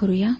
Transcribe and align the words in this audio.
करूया? 0.00 0.32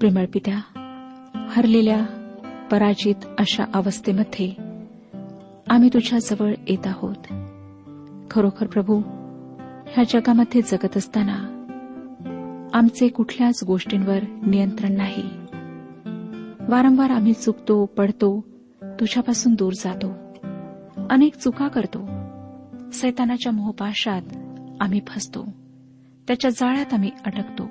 प्रेमळ 0.00 0.24
पित्या 0.34 0.58
हरलेल्या 1.50 2.06
पराजित 2.70 3.14
अशा 3.38 3.64
अवस्थेमध्ये 3.74 4.52
आम्ही 5.70 5.88
तुझ्या 5.94 6.18
जवळ 6.18 6.54
येत 6.68 6.86
आहोत. 6.86 7.32
खरोखर 8.30 8.66
प्रभू 8.66 8.98
ह्या 9.88 10.04
जगामध्ये 10.04 10.62
जगत 10.62 10.96
असताना 10.96 11.52
आमचे 12.74 13.08
कुठल्याच 13.08 13.64
गोष्टींवर 13.66 14.18
नियंत्रण 14.46 14.92
नाही. 14.92 15.24
वारंवार 16.68 17.10
आम्ही 17.10 17.32
चुकतो 17.32 17.86
पडतो 17.86 18.44
तुझ्यापासून 18.82 19.54
दूर 19.54 19.72
जातो. 19.72 20.15
अनेक 21.10 21.34
चुका 21.34 21.68
करतो. 21.68 22.08
सैतानाच्या 22.90 23.52
मोहपाशात 23.52 24.22
आम्ही 24.80 25.00
फसतो. 25.08 25.44
त्याच्या 26.28 26.50
जाळ्यात 26.50 26.94
आम्ही 26.94 27.10
अटकतो 27.26 27.70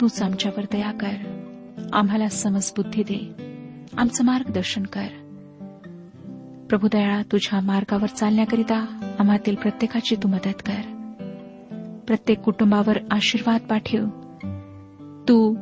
तूच 0.00 0.22
आमच्यावर 0.22 0.64
दया 0.72 0.92
कर. 0.92 1.42
आम्हाला 1.92 2.28
समजबुद्धी 2.28 3.02
दे. 3.02 3.34
आमचं 3.96 4.24
मार्गदर्शन 4.24 4.82
कर. 4.82 5.06
प्रभुदयाळा 6.70 7.22
तुझ्या 7.22 7.60
मार्गावर 7.60 8.06
चालण्याकरिता 8.06 8.86
आम्हातील 9.18 9.54
प्रत्येकाची 9.54 10.16
तू 10.16 10.28
मदत 10.28 10.62
कर. 10.66 10.92
प्रत्येक 12.06 12.40
कुटुंबावर 12.40 12.98
आशीर्वाद 13.10 13.60
पाठव. 13.60 14.04
तू 15.28 15.54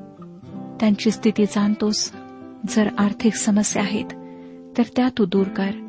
त्यांची 0.80 1.10
स्थिती 1.10 1.44
जाणतोस. 1.44 2.12
जर 2.68 2.88
आर्थिक 2.98 3.34
समस्या 3.34 3.82
आहेत 3.82 4.06
तर 4.78 4.82
त्या 4.96 5.08
तू 5.18 5.24
दूर 5.24 5.46
कर. 5.46 5.83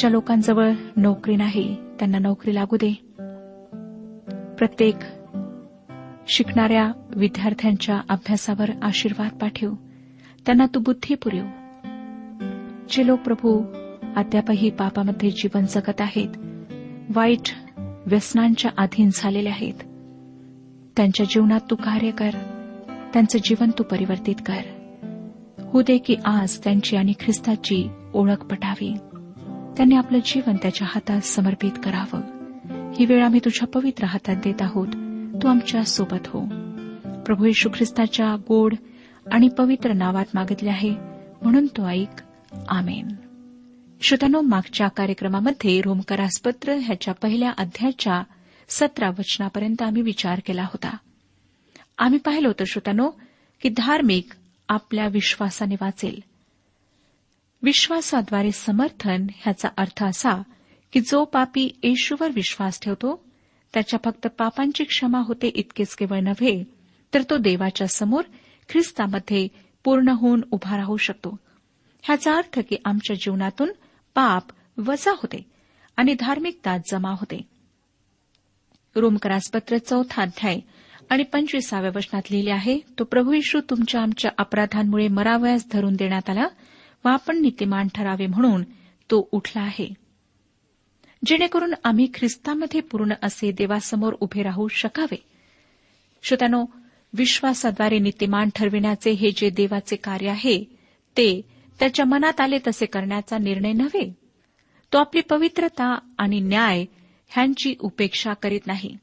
ज्या 0.00 0.10
लोकांजवळ 0.10 0.72
नोकरी 0.96 1.36
नाही 1.36 1.76
त्यांना 1.98 2.18
नोकरी 2.18 2.54
लागू 2.54 2.76
दे. 2.76 2.92
प्रत्येक 4.58 4.96
शिकणाऱ्या 6.28 6.92
विद्यार्थ्यांच्या 7.16 8.00
अभ्यासावर 8.08 8.70
आशीर्वाद 8.82 9.30
पाठव. 9.30 9.72
त्यांना 10.46 10.66
तू 10.74 10.80
बुद्धी 10.80 11.14
पुरव. 11.14 11.44
जे 12.90 13.06
लोक 13.06 13.20
प्रभू 13.20 13.62
अद्यापही 14.16 14.70
पापामध्ये 14.70 15.30
जीवन 15.30 15.64
जगत 15.64 16.00
आहेत 16.00 16.28
वाईट 17.16 17.54
व्यसनांच्या 18.06 18.70
अधीन 18.78 19.10
झालेले 19.14 19.48
आहेत. 19.48 19.74
त्यांच्या 20.96 21.26
जीवनात 21.26 21.60
तू 21.70 21.74
कार्य 21.74 22.10
कर 22.10 22.30
त्यांचं 23.12 23.38
जीवन 23.44 23.70
तू 23.78 23.82
परिवर्तित 23.82 24.36
कर. 24.46 24.60
होऊ 25.62 25.82
दे 25.82 25.98
की 25.98 26.16
आज 26.24 26.64
त्यांची 26.64 26.96
आणि 26.96 27.12
ख्रिस्ताची 27.20 27.88
ओळख 28.14 28.44
पटावी. 28.44 28.94
त्यांनी 29.76 29.94
आपलं 29.94 30.18
जीवन 30.24 30.56
त्याच्या 30.56 30.88
हातात 30.90 31.20
समर्पित 31.20 31.72
करावं. 31.84 32.20
ही 32.92 33.04
वेळ 33.04 33.24
आम्ही 33.24 33.40
तुझ्या 33.44 33.68
पवित्र 33.68 34.04
हातात 34.04 34.36
देत 34.36 34.62
आहोत. 34.62 34.88
तू 35.42 35.48
आमच्यासोबत 35.48 36.26
हो. 36.26 36.46
प्रभू 37.22 37.44
येशू 37.44 37.68
ख्रिस्ताच्या 37.74 38.36
गोड 38.48 38.74
आणि 39.32 39.48
पवित्र 39.48 39.92
नावात 39.92 40.24
मागितले 40.34 40.70
आहे. 40.70 40.90
म्हणून 41.42 41.66
तो 41.66 41.88
ऐक. 41.88 42.22
आमेन. 42.68 43.08
श्रोतानो 44.02 44.40
मागच्या 44.40 44.88
कार्यक्रमामध्ये 44.88 45.80
रोमकरासपत्र 45.80 46.72
ह्याच्या 46.72 47.14
पहिल्या 47.14 47.52
अध्यायाच्या 47.58 48.22
सतरा 48.68 49.08
वचनापर्यंत 49.08 49.82
आम्ही 49.82 50.02
विचार 50.02 50.40
केला 50.46 50.62
होता. 50.62 50.96
आम्ही 51.98 52.18
पाहिलं 52.18 52.48
होतं 52.48 52.64
श्रोतानो 52.64 53.10
की 53.62 53.68
धार्मिक 53.68 54.28
आपल्या 54.68 55.08
विश्वासाने 55.08 55.74
वाचेल. 55.80 56.29
विश्वासाद्वारे 57.62 58.52
समर्थन 58.52 59.26
ह्याचा 59.34 59.68
अर्थ 59.76 60.04
असा 60.04 60.42
की 60.92 61.00
जो 61.00 61.24
पापी 61.24 61.78
येशूवर 61.82 62.30
विश्वास 62.34 62.80
ठेवतो 62.82 63.24
त्याच्या 63.74 63.98
फक्त 64.04 64.26
पापांची 64.26 64.84
क्षमा 64.84 65.18
होते 65.18 65.48
इतकेच 65.48 65.94
केवळ 65.94 66.20
नव्हे 66.20 66.64
तर 67.14 67.22
तो 67.30 67.36
देवाच्या 67.38 67.86
समोर 67.86 68.22
ख्रिस्तामध्ये 68.68 69.48
पूर्ण 69.84 70.08
होऊन 70.08 70.40
उभा 70.50 70.76
राहू 70.76 70.96
शकतो. 70.96 71.36
ह्याचा 72.02 72.36
अर्थ 72.36 72.60
की 72.68 72.76
आमच्या 72.84 73.16
जीवनातून 73.16 73.72
पाप 74.14 74.42
वजा 74.78 75.10
होते 75.10 75.46
आणि 75.96 76.14
धार्मिकता 76.14 76.76
जमा 76.90 77.10
होते. 77.10 77.40
रोमकरासपत्र 78.96 79.78
चौथा 79.78 80.22
अध्याय 80.22 80.58
आणि 81.10 81.22
पंचवीसाव्या 81.22 81.90
वचनात 81.96 82.22
लिहिले 82.30 82.50
आहे 82.50 82.78
तो 82.98 83.04
प्रभू 83.04 83.32
येशू 83.32 83.60
तुमच्या 83.70 84.02
आमच्या 84.02 84.30
अपराधांमुळे 84.38 85.08
मरावयास 85.08 85.66
धरून 85.72 85.94
देण्यात 85.94 86.30
आला 86.30 86.46
व 87.04 87.08
आपण 87.08 87.38
नीतिमान 87.38 87.88
ठरावे 87.94 88.26
म्हणून 88.26 88.62
तो 89.10 89.28
उठला 89.32 89.62
आहे. 89.62 89.94
जेणेकरून 91.26 91.74
आम्ही 91.84 92.08
ख्रिस्तामध्ये 92.14 92.80
पूर्ण 92.80 93.14
असे 93.22 93.52
देवासमोर 93.52 94.12
उभे 94.20 94.42
राहू 94.42 94.68
शकावे. 94.68 95.24
श्रोत्यानो 96.22 96.64
विश्वासाद्वारे 97.12 97.98
नीतिमान 97.98 98.48
ठरविण्याचे 98.54 99.10
हे 99.10 99.30
जे 99.30 99.50
देवाचे 99.50 99.96
कार्य 99.96 100.28
आहे 100.28 100.64
ते 101.16 101.42
त्याच्या 101.78 102.04
मनात 102.04 102.40
आले 102.40 102.58
तसे 102.66 102.86
करण्याचा 102.86 103.38
निर्णय 103.38 103.72
नव्हे. 103.72 104.14
तो 104.92 104.98
आपली 104.98 105.20
पवित्रता 105.20 105.98
आणि 106.18 106.40
न्याय 106.40 106.84
ह्यांची 107.28 107.74
उपेक्षा 107.80 108.32
करीत 108.32 108.66
नाही. 108.66 108.96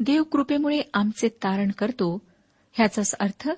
देव 0.00 0.22
कृपेमुळे 0.22 0.80
आमचे 0.94 1.28
तारण 1.28 1.70
करतो. 1.70 2.22
ह्याचाच 2.72 3.14
अर्थ 3.14 3.48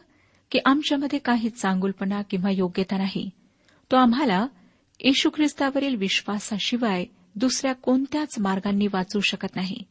की 0.50 0.58
आमच्यामध्ये 0.64 1.18
काही 1.18 1.50
चांगुलपणा 1.50 2.22
किंवा 2.22 2.50
योग्यता 2.50 2.96
नाही. 2.96 3.30
तो 3.92 3.96
आम्हाला 3.96 4.46
येशू 5.00 5.30
ख्रिस्तावरील 5.34 5.94
विश्वासाशिवाय 5.94 7.04
दुसऱ्या 7.34 7.72
कोणत्याच 7.72 8.38
मार्गांनी 8.38 8.86
वाचू 8.86 9.20
शकत 9.20 9.56
नाही. 9.56 9.82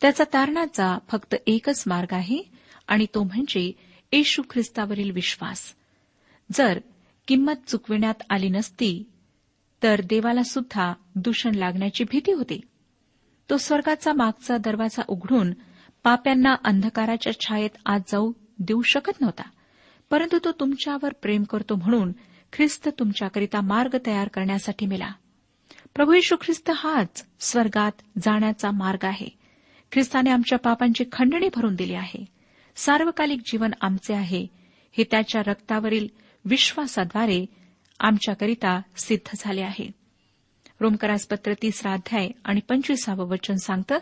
त्याचा 0.00 0.24
तारणाचा 0.24 0.98
फक्त 1.08 1.34
एकच 1.46 1.84
मार्ग 1.86 2.14
आहे 2.14 2.42
आणि 2.88 3.06
तो 3.14 3.22
म्हणजे 3.22 3.72
येशू 4.12 4.42
ख्रिस्तावरील 4.50 5.10
विश्वास. 5.10 5.74
जर 6.52 6.78
किंमत 7.28 7.68
चुकविण्यात 7.68 8.22
आली 8.30 8.48
नसती 8.48 9.04
तर 9.82 10.00
देवाला 10.00 10.42
सुद्धा 10.42 10.92
दूषण 11.14 11.54
लागण्याची 11.54 12.04
भीती 12.04 12.32
होती. 12.32 12.60
तो 13.50 13.56
स्वर्गाचा 13.56 14.12
मागचा 14.12 14.56
दरवाजा 14.56 15.02
उघडून 15.08 15.52
पाप्यांना 16.02 16.54
अंधकाराच्या 16.64 17.40
छायेत 17.40 17.70
आत 17.86 18.00
जाऊ 18.08 18.32
देऊ 18.58 18.82
शकत 18.82 19.20
नव्हता 19.20 19.48
परंतु 20.10 20.38
तो 20.44 20.52
तुमच्यावर 20.52 21.12
प्रेम 21.22 21.42
करतो 21.42 21.74
म्हणून 21.74 22.12
ख्रिस्त 22.54 22.88
तुमच्याकरिता 22.98 23.60
मार्ग 23.60 23.96
तयार 24.06 24.28
करण्यासाठी 24.28 24.86
मिला. 24.86 25.12
प्रभू 25.94 26.12
येशू 26.12 26.36
ख्रिस्त 26.40 26.70
हाच 26.76 27.26
स्वर्गात 27.40 27.92
जाण्याचा 28.24 28.70
मार्ग 28.70 29.04
आहे. 29.04 29.28
ख्रिस्ताने 29.92 30.30
आमच्या 30.30 30.58
पापांची 30.58 31.04
खंडणी 31.12 31.48
भरून 31.54 31.74
दिली 31.74 31.94
आहे. 31.94 32.24
सार्वकालिक 32.76 33.40
जीवन 33.46 33.70
आमचे 33.80 34.14
आहे. 34.14 34.46
हे 34.92 35.04
त्याच्या 35.10 35.42
रक्तावरील 35.46 36.08
विश्वासाद्वारे 36.44 37.46
आमच्याकरिता 38.00 38.80
सिद्ध 38.96 39.36
झाले 39.38 39.62
आहे. 39.62 39.90
रोमकरासपत्र 40.80 41.52
तिसरा 41.62 41.92
अध्याय 41.92 42.28
आणि 42.44 42.60
पंचवीसावं 42.68 43.24
वचन 43.24 43.54
सांगतं 43.54 43.98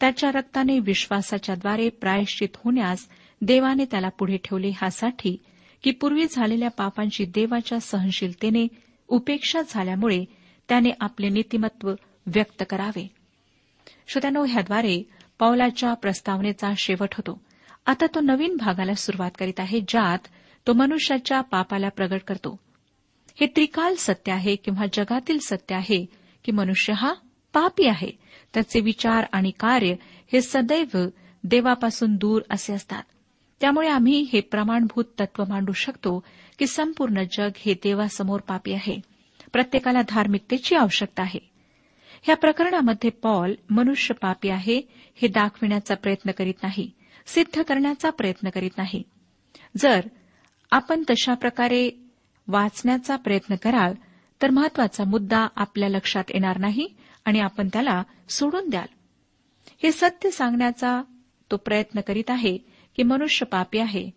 त्याच्या 0.00 0.30
रक्ताने 0.30 0.78
विश्वासाच्याद्वारे 0.78 1.88
प्रायश्चित 1.88 2.48
होण्यास 2.54 3.08
देवाने 3.40 3.84
त्याला 3.84 4.08
पुढे 4.08 4.36
ठेवले 4.36 4.68
ह्यासाठी 4.68 5.36
की 5.82 5.90
पूर्वी 5.90 6.26
झालेल्या 6.30 6.70
पापांची 6.70 7.24
देवाच्या 7.24 7.80
सहनशीलतेने 7.80 8.68
उपेक्षा 9.08 9.60
झाल्यामुळे 9.68 10.24
त्याने 10.68 10.90
आपले 11.00 11.28
नीतिमत्व 11.28 11.92
व्यक्त 12.26 12.62
करावे. 12.70 13.10
श्रोत्यानो 14.08 14.44
ह्याद्वारे 14.44 15.02
पावलाच्या 15.38 15.94
प्रस्तावनेचा 15.94 16.72
शेवट 16.76 17.08
होतो. 17.12 17.40
आता 17.86 18.06
तो 18.06 18.20
नवीन 18.20 18.56
भागाला 18.56 18.94
सुरुवात 18.94 19.30
करीत 19.38 19.60
आहे 19.60 19.80
ज्यात 19.80 20.18
तो 20.66 20.72
मनुष्याच्या 20.72 21.40
पापाला 21.40 21.88
प्रगट 21.88 22.20
करतो. 22.26 22.60
हे 23.40 23.46
त्रिकाल 23.46 23.94
सत्य 23.98 24.32
आहे 24.32 24.56
किंवा 24.56 24.84
जगातील 24.92 25.38
सत्य 25.38 25.74
आहे 25.74 26.06
की 26.44 26.52
मनुष्य 26.52 26.92
हा 26.92 27.14
पापी 27.52 27.86
आहे? 27.86 28.10
त्याचे 28.54 28.80
विचार 28.80 29.24
आणि 29.32 29.50
कार्य 29.50 29.94
हे 30.32 30.42
सदैव 30.42 30.98
देवापासून 31.44 32.16
दूर 32.16 32.42
असे 32.50 32.72
असतात. 32.72 33.02
त्यामुळे 33.62 33.88
आम्ही 33.88 34.20
हे 34.32 34.40
प्रमाणभूत 34.40 35.04
तत्व 35.20 35.44
मांडू 35.48 35.72
शकतो 35.72 36.24
की 36.58 36.66
संपूर्ण 36.66 37.22
जग 37.32 37.50
हे 37.56 37.74
देवासमोर 37.74 38.40
पापी 38.40 38.72
आहे. 38.72 39.00
प्रत्येकाला 39.52 40.02
धार्मिकतेची 40.08 40.74
आवश्यकता 40.74 41.22
आहे. 41.22 41.50
या 42.28 42.36
प्रकरणामध्ये 42.36 43.10
पॉल 43.10 43.54
मनुष्य 43.70 44.14
पापी 44.14 44.48
आहे 44.48 44.80
हे 45.14 45.28
दाखविण्याचा 45.28 45.94
प्रयत्न 45.94 46.30
करीत 46.30 46.54
नाही 46.62 46.90
सिद्ध 47.26 47.62
करण्याचा 47.62 48.10
प्रयत्न 48.10 48.50
करीत 48.50 48.70
नाही. 48.78 49.02
जर 49.76 50.00
आपण 50.70 51.02
तशा 51.10 51.34
प्रकारे 51.34 51.90
वाचण्याचा 52.48 53.16
प्रयत्न 53.16 53.54
कराल 53.54 53.94
तर 54.42 54.50
महत्त्वाचा 54.50 55.04
मुद्दा 55.04 55.46
आपल्या 55.56 55.88
लक्षात 55.88 56.24
येणार 56.28 56.58
नाही 56.58 56.88
आणि 57.24 57.40
आपण 57.40 57.68
त्याला 57.72 58.02
सोडून 58.28 58.68
द्याल. 58.68 58.86
हे 59.82 59.92
सत्य 59.92 60.30
सांगण्याचा 60.30 61.02
तो 61.50 61.56
प्रयत्न 61.56 62.00
करीत 62.00 62.30
आहे 62.30 62.71
की 62.96 63.02
मनुष्य 63.02 63.46
पापी 63.46 63.78
आहे. 63.78 64.10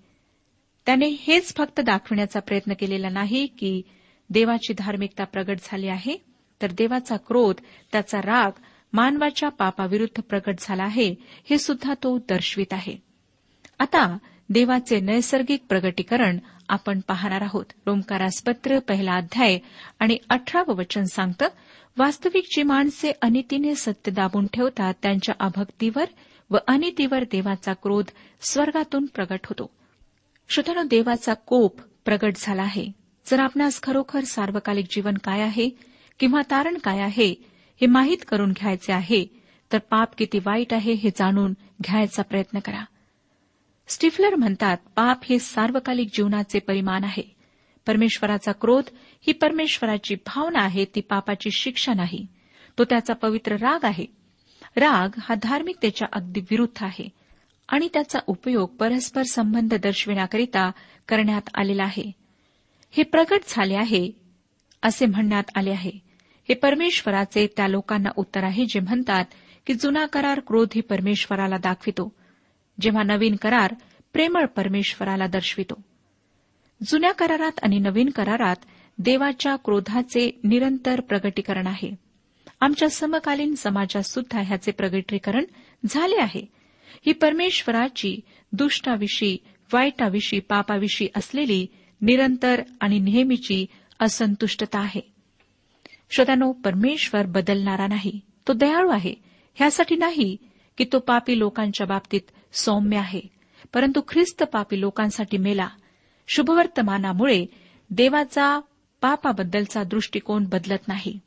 त्याने 0.85 1.15
हेच 1.19 1.55
फक्त 1.55 1.79
दाखविण्याचा 1.79 2.39
प्रयत्न 2.39 2.73
केलेला 2.73 3.09
नाही 3.09 3.47
की 3.47 3.81
देवाची 4.29 4.73
धार्मिकता 4.77 5.23
प्रगट 5.23 5.57
झाली 5.63 5.87
आहे 5.87 6.17
तर 6.61 6.71
देवाचा 6.71 7.17
क्रोध 7.17 7.55
त्याचा 7.91 8.17
राग 8.19 8.51
मानवाच्या 8.93 9.49
पापाविरुद्ध 9.49 10.21
प्रगट 10.21 10.55
झाला 10.59 10.83
आहे 10.83 11.15
हे 11.49 11.57
सुद्धा 11.57 11.93
तो 12.03 12.17
दर्शवित 12.17 12.73
आहे. 12.73 12.97
आता 13.79 14.17
देवाचे 14.49 14.99
नैसर्गिक 14.99 15.63
प्रगटीकरण 15.69 16.37
आपण 16.69 16.99
पाहणार 16.99 17.41
आहोत. 17.41 17.65
रोमकारासपत्र 17.85 18.79
पहिला 18.79 19.13
अध्याय 19.13 19.59
आणि 19.99 20.17
अठरावं 20.29 20.75
वचन 20.75 21.03
सांगतं 21.03 21.47
वास्तविक 21.97 22.43
जी 22.55 22.63
माणसे 22.63 23.11
अनितीने 23.21 23.75
सत्य 23.75 24.11
दाबून 24.11 24.47
ठेवतात 24.53 24.93
त्यांच्या 25.01 25.35
अभक्तीवर 25.39 26.05
व 26.49 26.57
अनितीवर 26.67 27.23
देवाचा 27.23 27.73
क्रोध 27.73 28.05
स्वर्गातून 28.41 29.05
प्रगट 29.05 29.39
होतो. 29.45 29.69
श्रोत्यानो 30.49 30.83
देवाचा 30.83 31.33
कोप 31.33 31.81
प्रगट 32.05 32.33
झाला 32.35 32.61
आहे. 32.61 32.91
जर 33.25 33.39
आपणास 33.39 33.83
खरोखर 33.83 34.23
सार्वकालिक 34.23 34.85
जीवन 34.89 35.13
काय 35.13 35.41
आहे 35.41 35.69
किंवा 36.19 36.41
तारण 36.51 36.77
काय 36.77 36.99
आहे 36.99 37.35
हे 37.81 37.87
माहीत 37.87 38.17
करून 38.27 38.51
घ्यायचे 38.51 38.93
आहे 38.93 39.25
तर 39.73 39.77
पाप 39.77 40.09
किती 40.17 40.37
वाईट 40.37 40.73
आहे 40.73 40.91
हे 40.91 41.09
जाणून 41.09 41.53
घ्यायचा 41.83 42.23
प्रयत्न 42.23 42.59
करा. 42.59 42.85
स्टिफलर 43.87 44.35
म्हणतात 44.35 44.77
पाप 44.95 45.19
हे 45.23 45.39
सार्वकालिक 45.39 46.07
जीवनाचे 46.13 46.59
परिमाण 46.59 47.03
आहे. 47.03 47.35
परमेश्वराचा 47.87 48.51
क्रोध 48.51 48.83
ही 49.21 49.33
परमेश्वराची 49.33 50.15
भावना 50.15 50.59
आहे 50.59 50.85
ती 50.85 51.01
पापाची 51.01 51.51
शिक्षा 51.51 51.93
नाही. 51.93 52.27
तो 52.77 52.83
त्याचा 52.83 53.13
पवित्र 53.13 53.55
राग 53.55 53.85
आहे. 53.85 54.05
राग 54.75 55.09
हा 55.19 55.35
धार्मिकतेच्या 55.43 56.07
अगदी 56.13 56.39
विरुद्ध 56.39 56.83
आहे 56.83 57.09
आणि 57.69 57.87
त्याचा 57.93 58.19
उपयोग 58.27 58.69
परस्पर 58.69 59.23
संबंध 59.23 59.73
दर्शविण्याकरिता 59.73 60.71
करण्यात 61.07 61.41
आलेला 61.55 61.83
आहे. 61.83 62.11
हे 62.91 63.03
प्रगट 63.03 63.39
झाले 63.47 63.75
आहे 63.75 64.11
असे 64.81 65.05
म्हणण्यात 65.05 65.43
आले 65.55 65.71
आहे. 65.71 65.91
हे 66.49 66.53
परमेश्वराचे 66.53 67.47
त्या 67.47 67.67
लोकांना 67.67 68.09
उत्तर 68.15 68.43
आहे 68.43 68.65
जे 68.65 68.79
म्हणतात 68.79 69.25
की 69.67 69.73
जुना 69.73 70.05
करार 70.05 70.39
क्रोधी 70.47 70.81
परमेश्वराला 70.81 71.57
दाखवितो 71.57 72.13
जेव्हा 72.81 73.03
नवीन 73.03 73.35
करार 73.35 73.73
प्रेमळ 74.13 74.45
परमेश्वराला 74.45 75.27
दर्शवितो. 75.27 75.81
जुन्या 76.83 77.11
करारात 77.11 77.59
आणि 77.63 77.79
नवीन 77.79 78.09
करारात 78.09 78.55
देवाच्या 78.97 79.55
क्रोधाचे 79.55 80.39
निरंतर 80.43 81.01
प्रगटीकरण 81.01 81.67
आहे. 81.67 82.04
आमच्या 82.65 82.89
समकालीन 82.89 83.55
समाजात 83.55 84.03
सुद्धा 84.03 84.41
ह्याचे 84.41 84.71
प्रगटीकरण 84.71 85.45
झाले 85.85 86.15
आहे. 86.21 86.45
ही 87.05 87.11
परमेश्वराची 87.13 88.19
दुष्टाविषयी 88.51 89.37
वाईटाविषयी 89.73 90.39
पापाविषयी 90.39 91.07
असलेली 91.15 91.67
निरंतर 92.01 92.61
आणि 92.81 92.99
नेहमीची 92.99 93.65
असंतुष्टता 93.99 94.79
आहे. 94.79 95.01
श्रोत्यानो 96.11 96.51
परमेश्वर 96.51 97.25
बदलणारा 97.25 97.87
नाही 97.87 98.19
तो 98.47 98.53
दयाळू 98.53 98.89
आहे. 98.89 99.15
ह्यासाठी 99.55 99.95
नाही 99.95 100.37
की 100.77 100.85
तो 100.93 100.99
पापी 100.99 101.39
लोकांच्या 101.39 101.87
बाबतीत 101.87 102.21
सौम्य 102.53 102.97
आहे 102.97 103.21
परंतु 103.73 104.01
ख्रिस्त 104.07 104.43
पापी 104.43 104.79
लोकांसाठी 104.81 105.37
मेला. 105.37 105.67
शुभवर्तमानामुळे 106.27 107.45
देवाचा 107.89 108.59
पापाबद्दलचा 109.01 109.83
दृष्टिकोन 109.83 110.43
बदलत 110.43 110.87
नाही. 110.87 111.19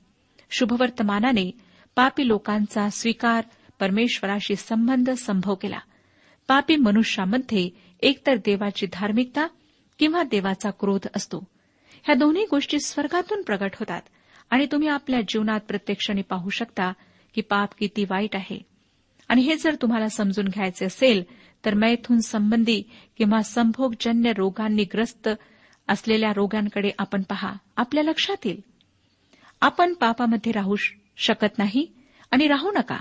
शुभवर्तमानाने 0.51 1.51
पापी 1.97 2.29
लोकांचा 2.29 2.89
स्वीकार 2.89 3.45
परमेश्वराशी 3.81 4.57
संबंध 4.57 5.11
संभव 5.11 5.55
केला. 5.55 5.79
पापी 6.49 6.77
मनुष्यामध्ये 6.77 7.71
एकतर 8.01 8.37
देवाची 8.37 8.87
धार्मिकता 8.93 9.47
किंवा 9.99 10.23
देवाचा 10.23 10.71
क्रोध 10.71 11.07
असतो. 11.17 11.39
ह्या 11.93 12.15
दोन्ही 12.15 12.45
गोष्टी 12.51 12.81
स्वर्गातून 12.81 13.43
प्रगट 13.43 13.71
होतात 13.75 14.01
आणि 14.51 14.67
तुम्ही 14.73 14.89
आपल्या 14.89 15.21
जीवनात 15.21 15.61
प्रत्यक्षाने 15.69 16.23
पाहू 16.23 16.51
शकता 16.51 16.93
की 17.35 17.41
पाप 17.41 17.69
किती 17.79 18.05
वाईट 18.05 18.37
आहे. 18.37 18.63
आणि 19.29 19.41
हे 19.41 19.57
जर 19.57 19.75
तुम्हाला 19.83 20.09
समजून 20.09 20.45
घ्यायचे 20.45 20.85
असेल 20.85 21.23
तर 21.65 21.75
मैथून 21.75 22.21
संबंधी 22.21 22.83
किंवा 23.17 23.43
संभोगजन्य 23.43 24.33
रोगांनी 24.33 24.85
ग्रस्त 24.85 25.29
असलेल्या 25.89 26.33
रोगांकडे 26.37 26.91
आपण 26.99 27.23
पहा. 27.23 27.53
आपल्या 27.77 28.05
लक्षात 28.05 28.37
येईल. 28.45 28.61
आपण 29.61 29.95
पापामध्ये 29.95 30.53
राहू 30.53 30.77
शकत 31.17 31.59
नाही 31.59 31.87
आणि 32.31 32.49
राहू 32.49 32.71
नका. 32.71 32.99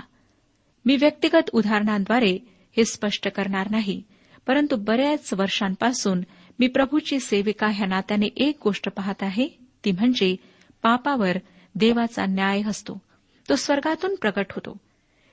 मी 0.84 0.96
व्यक्तिगत 0.96 1.50
उदाहरणांद्वारे 1.52 2.38
हे 2.76 2.84
स्पष्ट 2.84 3.28
करणार 3.28 3.70
नाही 3.70 4.02
परंतु 4.46 4.76
बऱ्याच 4.76 5.34
वर्षांपासून 5.34 6.20
मी 6.58 6.66
प्रभूची 6.66 7.20
सेविका 7.20 7.66
ह्या 7.66 7.86
नात्याने 7.86 8.26
एक 8.36 8.58
गोष्ट 8.64 8.88
पाहत 8.88 9.22
आहे 9.22 9.48
ती 9.84 9.92
म्हणजे 9.92 10.36
पापावर 10.82 11.36
देवाचा 11.74 12.26
न्याय 12.26 12.62
असतो. 12.68 13.02
तो 13.48 13.56
स्वर्गातून 13.56 14.14
प्रगट 14.14 14.46
होतो. 14.50 14.76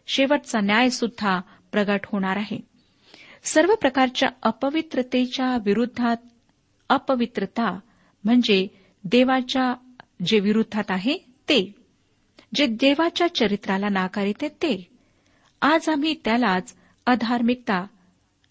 शेवटचा 0.07 0.59
न्याय 0.59 0.89
सुद्धा 0.89 1.41
प्रगट 1.71 1.99
होणार 2.05 2.37
आहे. 2.37 2.59
सर्व 3.43 3.75
प्रकारच्या 3.75 4.29
अपवित्रतेच्या 4.43 5.57
विरुद्धात 5.65 6.17
अपवित्रता 6.89 7.79
म्हणजे 8.23 8.67
देवाच्या 9.03 9.73
जे 10.25 10.39
विरुद्धात 10.39 10.83
आहे 10.89 11.17
ते. 11.17 11.75
जे 12.55 12.65
देवाच्या 12.67 13.35
चरित्राला 13.35 13.89
नाकारिते 13.89 14.47
ते. 14.47 14.87
आज 15.61 15.89
आम्ही 15.89 16.15
त्यालाच 16.25 16.75
अधार्मिकता 17.05 17.87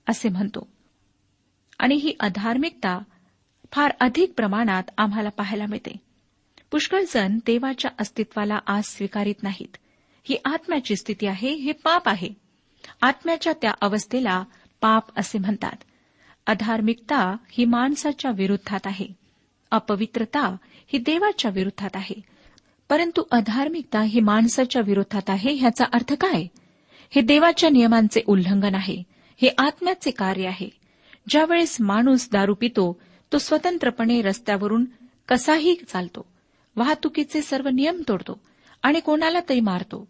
असे 0.09 0.28
म्हणतो. 0.28 0.68
आणि 1.78 1.94
ही 1.94 2.14
अधार्मिकता 2.21 2.99
फार 3.73 3.92
अधिक 4.00 4.33
प्रमाणात 4.37 4.83
आम्हाला 4.99 5.28
पाहायला 5.28 5.66
मिळते. 5.66 5.97
पुष्कळजण 6.71 7.38
देवाच्या 7.47 7.90
अस्तित्वाला 7.99 8.59
आज 8.66 8.85
स्वीकारित 8.85 9.42
नाहीत. 9.42 9.76
ही 10.25 10.37
आत्म्याची 10.44 10.97
स्थिती 10.97 11.26
आहे 11.26 11.54
हे 11.54 11.73
पाप 11.73 12.09
आहे. 12.09 12.28
आत्म्याच्या 13.02 13.52
त्या 13.52 13.71
अवस्थेला 13.80 14.44
पाप 14.80 15.18
असे 15.18 15.38
म्हणतात. 15.38 15.76
अधार्मिकता 16.47 17.37
ही 17.50 17.64
माणसाच्या 17.64 18.30
विरुद्धात 18.30 18.80
आहे. 18.85 19.24
अपवित्रता 19.75 20.57
ही 20.87 20.99
देवाच्या 20.99 21.50
विरोधात 21.50 21.90
आहे. 21.95 22.14
परंतु 22.88 23.23
अधार्मिकता 23.31 24.02
ही 24.02 24.21
माणसाच्या 24.21 24.83
विरोधात 24.83 25.31
आहे 25.31 25.52
ह्याचा 25.52 25.85
अर्थ 25.93 26.14
काय? 26.14 26.47
हे 27.11 27.21
देवाच्या 27.21 27.71
नियमांचे 27.71 28.21
उल्लंघन 28.26 28.75
आहे. 28.75 29.02
हे 29.43 29.49
आत्म्याचे 29.59 30.11
कार्य 30.11 30.47
आहे. 30.47 30.69
ज्यावेळेस 31.28 31.76
माणूस 31.81 32.28
दारू 32.33 32.54
पितो 32.54 33.00
तो 33.33 33.38
स्वतंत्रपणे 33.38 34.23
रस्त्यावरून 34.23 34.85
कसाही 35.28 35.76
चालतो. 35.88 36.26
वाहतुकीचे 36.76 37.43
सर्व 37.43 37.69
नियम 37.69 38.02
तोडतो 38.09 38.40
आणि 38.83 39.00
कोणाला 39.00 39.40
तरी 39.49 39.61
मारतो. 39.61 40.09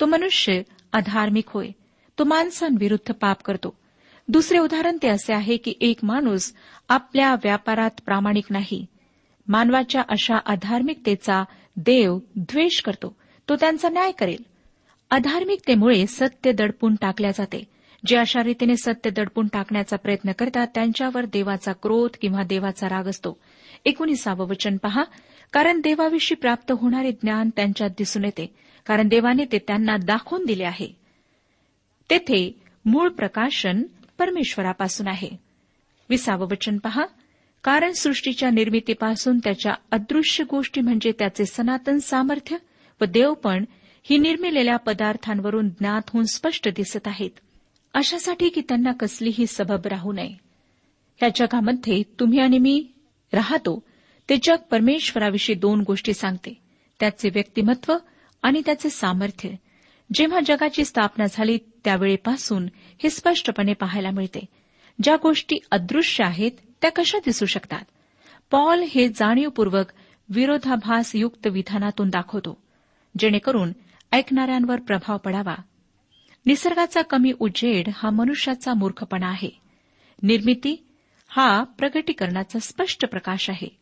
तो 0.00 0.06
मनुष्य 0.06 0.62
अधार्मिक 0.92 1.44
होय. 1.48 1.70
तो 2.18 2.24
माणसांविरुद्ध 2.24 3.12
पाप 3.12 3.42
करतो. 3.42 3.76
दुसरे 4.28 4.58
उदाहरण 4.58 4.96
ते 5.02 5.08
असे 5.08 5.32
आहे 5.32 5.56
की 5.56 5.74
एक 5.80 5.98
माणूस 6.02 6.52
आपल्या 6.88 7.34
व्यापारात 7.34 7.90
प्रामाणिक 8.06 8.44
नाही. 8.50 8.86
मानवाच्या 9.48 10.02
अशा 10.08 10.36
अधार्मिकतेचा 10.46 11.44
देव 11.76 12.18
द्वेष 12.36 12.80
करतो. 12.80 13.16
तो 13.48 13.56
त्यांचा 13.56 13.88
न्याय 13.88 14.12
करेल. 14.12 14.42
अधार्मिकतेमुळे 15.10 16.06
सत्य 16.06 16.52
दडपून 16.52 16.94
टाकल्या 16.94 17.30
जाते. 17.30 17.64
जे 18.06 18.16
अशा 18.16 18.42
रीतीने 18.42 18.76
सत्य 18.76 19.10
दडपून 19.10 19.46
टाकण्याचा 19.46 19.96
प्रयत्न 19.96 20.32
करतात 20.32 20.66
त्यांच्यावर 20.74 21.24
देवाचा 21.24 21.72
क्रोध 21.72 22.10
किंवा 22.20 22.42
देवाचा 22.42 22.88
राग 22.88 23.04
असतो. 23.04 23.38
एकोणीसावं 23.84 24.46
वचन 24.46 24.76
पहा. 24.76 25.04
कारण 25.52 25.80
देवाविषयी 25.80 26.36
प्राप्त 26.36 26.72
होणारे 26.72 27.12
ज्ञान 27.12 27.50
त्यांच्यात 27.56 27.90
दिसून 27.98 28.24
येते. 28.24 28.54
कारण 28.86 29.08
देवाने 29.08 29.44
ते 29.44 29.58
त्यांना 29.58 29.96
दाखवून 29.96 30.44
दिले 30.44 30.64
आहे. 30.64 30.88
तेथे 32.10 32.60
मूळ 32.84 33.08
प्रकाशन 33.08 33.82
परमेश्वरापासून 34.18 35.08
आहे. 35.08 35.30
विसावं 36.10 36.46
वचन 36.46 36.78
पहा. 36.78 37.02
कारण 37.68 37.92
सृष्टीच्या 37.92 38.50
निर्मितीपासून 38.50 39.38
त्याच्या 39.38 39.74
अदृश्य 39.90 40.44
गोष्टी 40.50 40.80
म्हणजे 40.80 41.12
त्याचे 41.12 41.46
सनातन 41.46 41.98
सामर्थ्य 41.98 42.56
व 43.00 43.04
देवपण 43.04 43.64
ही 44.02 44.18
निर्मिलेल्या 44.18 44.76
पदार्थांवरून 44.76 45.68
ज्ञात 45.68 46.02
होऊन 46.08 46.24
स्पष्ट 46.24 46.68
दिसत 46.68 47.06
आहेत. 47.06 47.30
अशासाठी 47.94 48.48
की 48.48 48.60
त्यांना 48.60 48.92
कसलीही 48.92 49.46
सबब 49.46 49.86
राहू 49.86 50.12
नये. 50.12 50.30
या 51.22 51.28
जगामध्ये 51.36 52.02
तुम्ही 52.20 52.38
आणि 52.38 52.58
मी 52.58 52.86
राहतो 53.32 53.82
ते 54.28 54.36
जग 54.42 54.56
परमेश्वराविषयी 54.70 55.56
दोन 55.56 55.80
गोष्टी 55.80 56.14
सांगते 56.14 56.58
त्याचे 57.00 57.28
व्यक्तिमत्व 57.28 57.96
आणि 58.42 58.62
त्याचे 58.66 58.90
सामर्थ्य. 58.90 59.50
जेव्हा 60.14 60.40
जगाची 60.46 60.84
स्थापना 60.84 61.24
झाली 61.30 61.58
त्यावेळेपासून 61.84 62.66
हे 62.74 63.10
स्पष्टपणे 63.10 63.72
पाहायला 63.72 64.10
मिळते. 64.10 64.40
ज्या 65.02 65.16
गोष्टी 65.22 65.56
अदृश्य 65.70 66.24
आहेत 66.24 66.52
त्या 66.82 66.90
कशा 66.90 67.18
दिसू 67.18 67.46
शकतात? 67.46 67.84
पॉल 68.50 68.82
हे 68.82 69.08
जाणीवपूर्वक 69.08 69.86
विरोधाभासयुक्त 70.28 71.46
विधानातून 71.46 72.08
दाखवतो 72.08 72.62
जेणेकरून 73.18 73.72
ऐकणाऱ्यांवर 74.12 74.80
प्रभाव 74.80 75.18
पडावा. 75.18 75.54
निसर्गाचा 76.46 77.02
कमी 77.02 77.32
उजेड 77.40 77.88
हा 77.94 78.10
मनुष्याचा 78.10 78.74
मूर्खपणा 78.74 79.28
आहे. 79.28 79.60
निर्मिती 80.22 80.86
हा 81.28 81.62
प्रगटीकरणाचा 81.62 82.58
स्पष्ट 82.58 83.06
प्रकाश 83.06 83.50
आहे. 83.50 83.78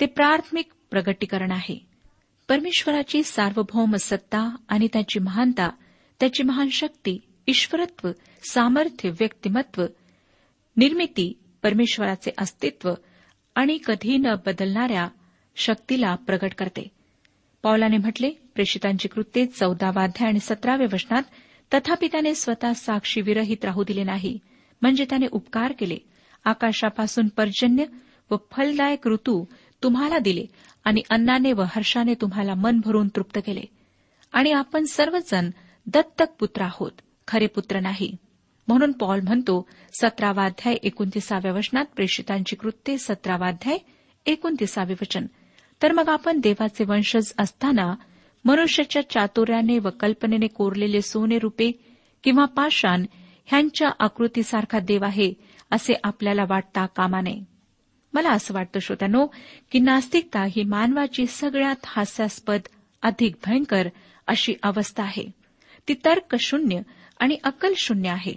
ते 0.00 0.06
प्राथमिक 0.06 0.72
प्रगटीकरण 0.90 1.50
आहे. 1.50 1.86
परमेश्वराची 2.48 3.22
सार्वभौम 3.22 3.94
सत्ता 3.94 4.56
आणि 4.68 4.88
त्याची 4.92 5.18
महानता 5.18 5.70
त्याची 6.20 6.42
महान 6.42 6.68
शक्ती 6.68 7.18
ईश्वरत्व 7.46 8.10
सामर्थ्य 8.50 9.10
व्यक्तिमत्व 9.10 9.86
निर्मिती 10.76 11.38
परमेश्वराचे 11.62 12.30
अस्तित्व 12.38 12.94
आणि 13.54 13.78
कधी 13.86 14.16
न 14.16 14.26
बदलणाऱ्या 14.46 15.08
शक्तीला 15.56 16.14
प्रगट 16.14 16.54
करते. 16.58 16.88
पौलाने 17.62 17.96
म्हटले 17.96 18.30
प्रेषितांची 18.30 19.08
कृत्ये 19.08 19.46
चौदावाध्याय 19.46 20.30
आणि 20.30 20.38
सतराव्या 20.40 20.86
वचनात 20.92 21.22
तथापि 21.74 22.08
त्याने 22.12 22.34
स्वतः 22.34 22.72
साक्षी 22.72 23.20
विरहित 23.20 23.64
राहू 23.64 23.84
दिले 23.84 24.02
नाही. 24.02 24.38
म्हणजे 24.82 25.04
त्याने 25.04 25.26
उपकार 25.30 25.72
केले. 25.78 25.96
आकाशापासून 26.44 27.28
पर्जन्य 27.28 27.84
व 28.30 28.36
फलदायक 28.50 29.06
ऋतू 29.06 29.44
तुम्हाला 29.82 30.18
दिले 30.18 30.46
आणि 30.84 31.02
अन्नाने 31.10 31.52
व 31.52 31.62
हर्षाने 31.62 32.14
तुम्हाला 32.14 32.54
मन 32.54 32.80
भरून 32.84 33.08
तृप्त 33.08 33.38
केले. 33.46 33.62
आणि 34.32 34.52
आपण 34.52 34.84
सर्वजण 34.84 35.50
दत्तक 35.86 36.26
पुत्र 36.40 36.62
आहोत. 36.62 36.92
खरे 37.28 37.46
पुत्र 37.46 37.80
नाही. 37.80 38.16
म्हणून 38.68 38.92
पॉल 38.92 39.20
म्हणतो 39.20 39.68
सतरावाध्याय 40.02 40.74
एकोणतीसाव्या 40.74 41.52
वचनात 41.52 41.84
प्रेषितांची 41.96 42.56
कृत्ये 42.56 42.98
सतरावाध्याय 42.98 43.78
एकोणतीसावे 44.26 44.92
वचन. 44.92 45.26
तर 45.82 45.92
मग 45.92 46.08
आपण 46.08 46.40
देवाचे 46.40 46.84
वंशज 46.84 47.32
असताना 47.38 47.94
मनुष्याच्या 48.44 49.10
चातुर्याने 49.10 49.78
व 49.78 49.88
कल्पनेने 50.00 50.46
कोरलेले 50.46 51.02
सोने 51.02 51.38
रुपे 51.38 51.70
किंवा 52.24 52.44
पाषाण 52.44 53.04
ह्यांच्या 53.46 53.90
आकृतीसारखा 53.98 54.78
देव 54.78 55.04
आहे 55.04 55.34
असे 55.70 55.92
आपल्याला 56.04 56.42
वाटता 56.48 56.86
कामा 56.86 57.20
नये 57.20 57.58
मला 58.12 58.30
असं 58.30 58.54
वाटतं 58.54 58.80
श्रोत्यानो 58.80 59.26
की 59.70 59.78
नास्तिकता 59.78 60.44
ही 60.44 60.62
मानवाची 60.64 61.26
सगळ्यात 61.26 61.76
हास्यास्पद 61.86 62.60
अधिक 63.02 63.34
भयंकर 63.46 63.88
अशी 64.26 64.54
अवस्था 64.62 65.02
आहे. 65.02 65.30
ती 65.88 65.94
तर्कशून्य 65.94 66.80
आणि 67.20 67.36
अकल 67.44 67.72
शून्य 67.76 68.08
आहे. 68.10 68.34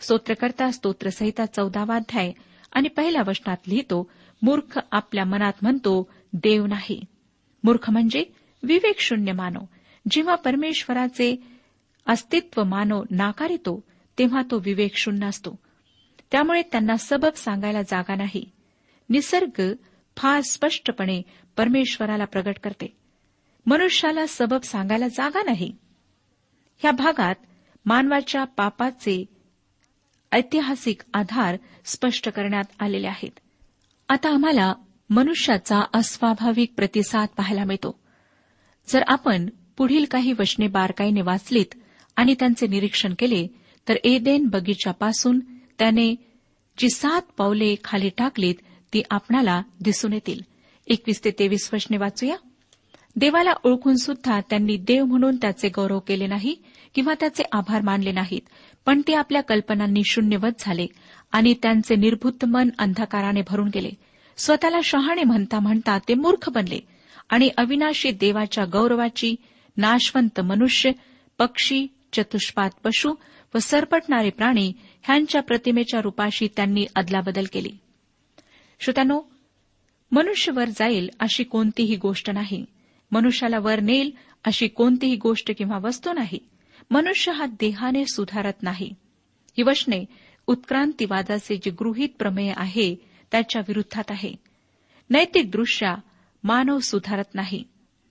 स्तोत्रकर्ता 0.00 0.70
स्तोत्रसहिता 0.70 1.46
चौदावाध्याय 1.46 2.32
आणि 2.72 2.88
पहिल्या 2.88 3.22
वचनात 3.26 3.56
लिहितो 3.66 4.10
मूर्ख 4.42 4.78
आपल्या 4.92 5.24
मनात 5.24 5.52
म्हणतो 5.62 6.10
देव 6.32 6.66
नाही. 6.66 7.04
मूर्ख 7.64 7.90
म्हणजे 7.90 8.24
विवेक 8.62 9.00
शून्य 9.00 9.32
मानव 9.32 9.60
जेव्हा 10.10 10.34
परमेश्वराचे 10.34 11.36
अस्तित्व 12.06 12.64
मानव 12.64 13.02
नाकारितो 13.10 13.84
तेव्हा 14.18 14.42
तो 14.50 14.58
विवेक 14.58 14.96
शून्य 14.96 15.26
असतो. 15.26 15.58
त्यामुळे 16.30 16.62
त्यांना 16.62 16.96
सबब 16.96 17.32
सांगायला 17.32 17.82
जागा 17.82 18.14
नाही. 18.14 18.50
निसर्ग 19.10 19.62
फार 20.16 20.40
स्पष्टपणे 20.40 21.22
परमेश्वराला 21.56 22.24
प्रगट 22.24 22.58
करते. 22.64 22.96
मनुष्याला 23.66 24.24
सबब 24.28 24.60
सांगायला 24.60 25.08
जागा 25.08 25.42
नाही. 25.42 25.76
ह्या 26.78 26.92
भागात 26.92 27.34
मानवाच्या 27.86 28.44
पापाचे 28.44 29.24
ऐतिहासिक 30.32 31.00
आधार 31.14 31.56
स्पष्ट 31.84 32.28
करण्यात 32.28 32.64
आलेले 32.80 33.06
आहेत. 33.06 33.38
आता 34.08 34.30
आम्हाला 34.30 34.74
मनुष्याचा 35.10 35.82
अस्वाभाविक 35.94 36.72
प्रतिसाद 36.76 37.28
पाहायला 37.36 37.64
मिळतो. 37.64 37.98
जर 38.88 39.02
आपण 39.06 39.48
पुढील 39.76 40.04
काही 40.10 40.32
वचने 40.32 40.66
बारकाईने 40.66 41.20
वाचलीत 41.20 41.74
आणि 42.16 42.34
त्यांचे 42.34 42.66
निरीक्षण 42.66 43.14
केले 43.18 43.46
तर 43.88 43.94
एदेन 44.04 44.46
बगीच्यापासून 44.46 45.40
त्याने 45.78 46.14
जी 46.78 46.90
सात 46.90 47.22
पावले 47.22 47.74
खाली 47.84 48.08
टाकलीत 48.08 48.54
ती 48.92 49.02
आपणाला 49.10 49.62
दिसून 49.80 50.12
येतील. 50.12 50.40
एकवीस 50.86 51.24
ते 51.24 51.30
तेवीस 51.30 51.70
वचने 51.72 51.96
वाचूया? 51.96 52.36
देवाला 53.16 53.52
ओळखून 53.64 53.96
सुद्धा 53.96 54.40
त्यांनी 54.40 54.76
देव 54.76 55.04
म्हणून 55.04 55.36
त्याचे 55.36 55.68
गौरव 55.68 55.98
केले 55.98 56.26
नाही 56.26 56.56
किंवा 56.94 57.14
त्याचे 57.20 57.42
आभार 57.52 57.82
मानले 57.82 58.12
नाहीत. 58.12 58.40
पण 58.86 59.02
ते 59.08 59.14
आपल्या 59.14 59.42
कल्पनांनी 59.42 60.02
शून्यवत 60.04 60.50
झाले 60.58 60.86
आणि 61.32 61.54
त्यांचे 61.62 61.96
निर्भूत 61.96 62.44
मन 62.44 62.68
अंधकाराने 62.78 63.40
भरून 63.48 63.68
गेले. 63.74 63.90
स्वतःला 64.36 64.80
शहाणे 64.84 65.22
म्हणता 65.22 65.60
म्हणता 65.60 65.98
ते 65.98 66.14
मूर्ख 66.14 66.48
बनले 66.48 66.78
आणि 67.28 67.50
अविनाशी 67.56 68.10
देवाच्या 68.10 68.64
गौरवाची 68.64 69.34
नाशवंत 69.76 70.40
मनुष्य 70.40 70.90
पक्षी 71.38 71.86
चतुष्पाद 72.12 72.70
पशु 72.84 73.14
व 73.54 73.58
सरपटणारे 73.58 74.30
प्राणी 74.30 74.72
ह्यांच्या 75.02 75.42
प्रतिमेच्या 75.42 76.00
रूपाशी 76.00 76.48
त्यांनी 76.56 76.86
अदलाबदल 76.94 77.44
केली. 77.52 77.70
श्रोत्यानो 78.80 79.20
मनुष्य 80.12 80.52
वर 80.52 80.68
जाईल 80.68 81.10
अशी 81.20 81.44
कोणतीही 81.44 81.96
गोष्ट 81.96 82.30
नाही. 82.30 82.64
मनुष्याला 83.10 83.58
वर 83.58 83.80
नेल 83.80 84.10
अशी 84.44 84.68
कोणतीही 84.68 85.16
गोष्ट 85.16 85.50
किंवा 85.58 85.78
वस्तू 85.78 86.12
नाही. 86.12 86.38
मनुष्य 86.90 87.32
हा 87.32 87.46
देहाने 87.46 88.04
सुधारत 88.04 88.62
नाही. 88.62 88.94
ही 89.58 89.62
वचने 89.62 90.04
उत्क्रांतीवादाचे 90.46 91.56
जे 91.56 91.70
गृहीत 91.70 92.08
प्रमेय 92.18 92.52
आहे 92.56 92.94
त्याच्या 93.32 93.62
विरुद्धात 93.68 94.04
आहे. 94.10 94.34
नैतिकदृष्ट्या 95.10 95.94
मानव 96.44 96.78
सुधारत 96.78 97.34
नाही. 97.34 97.64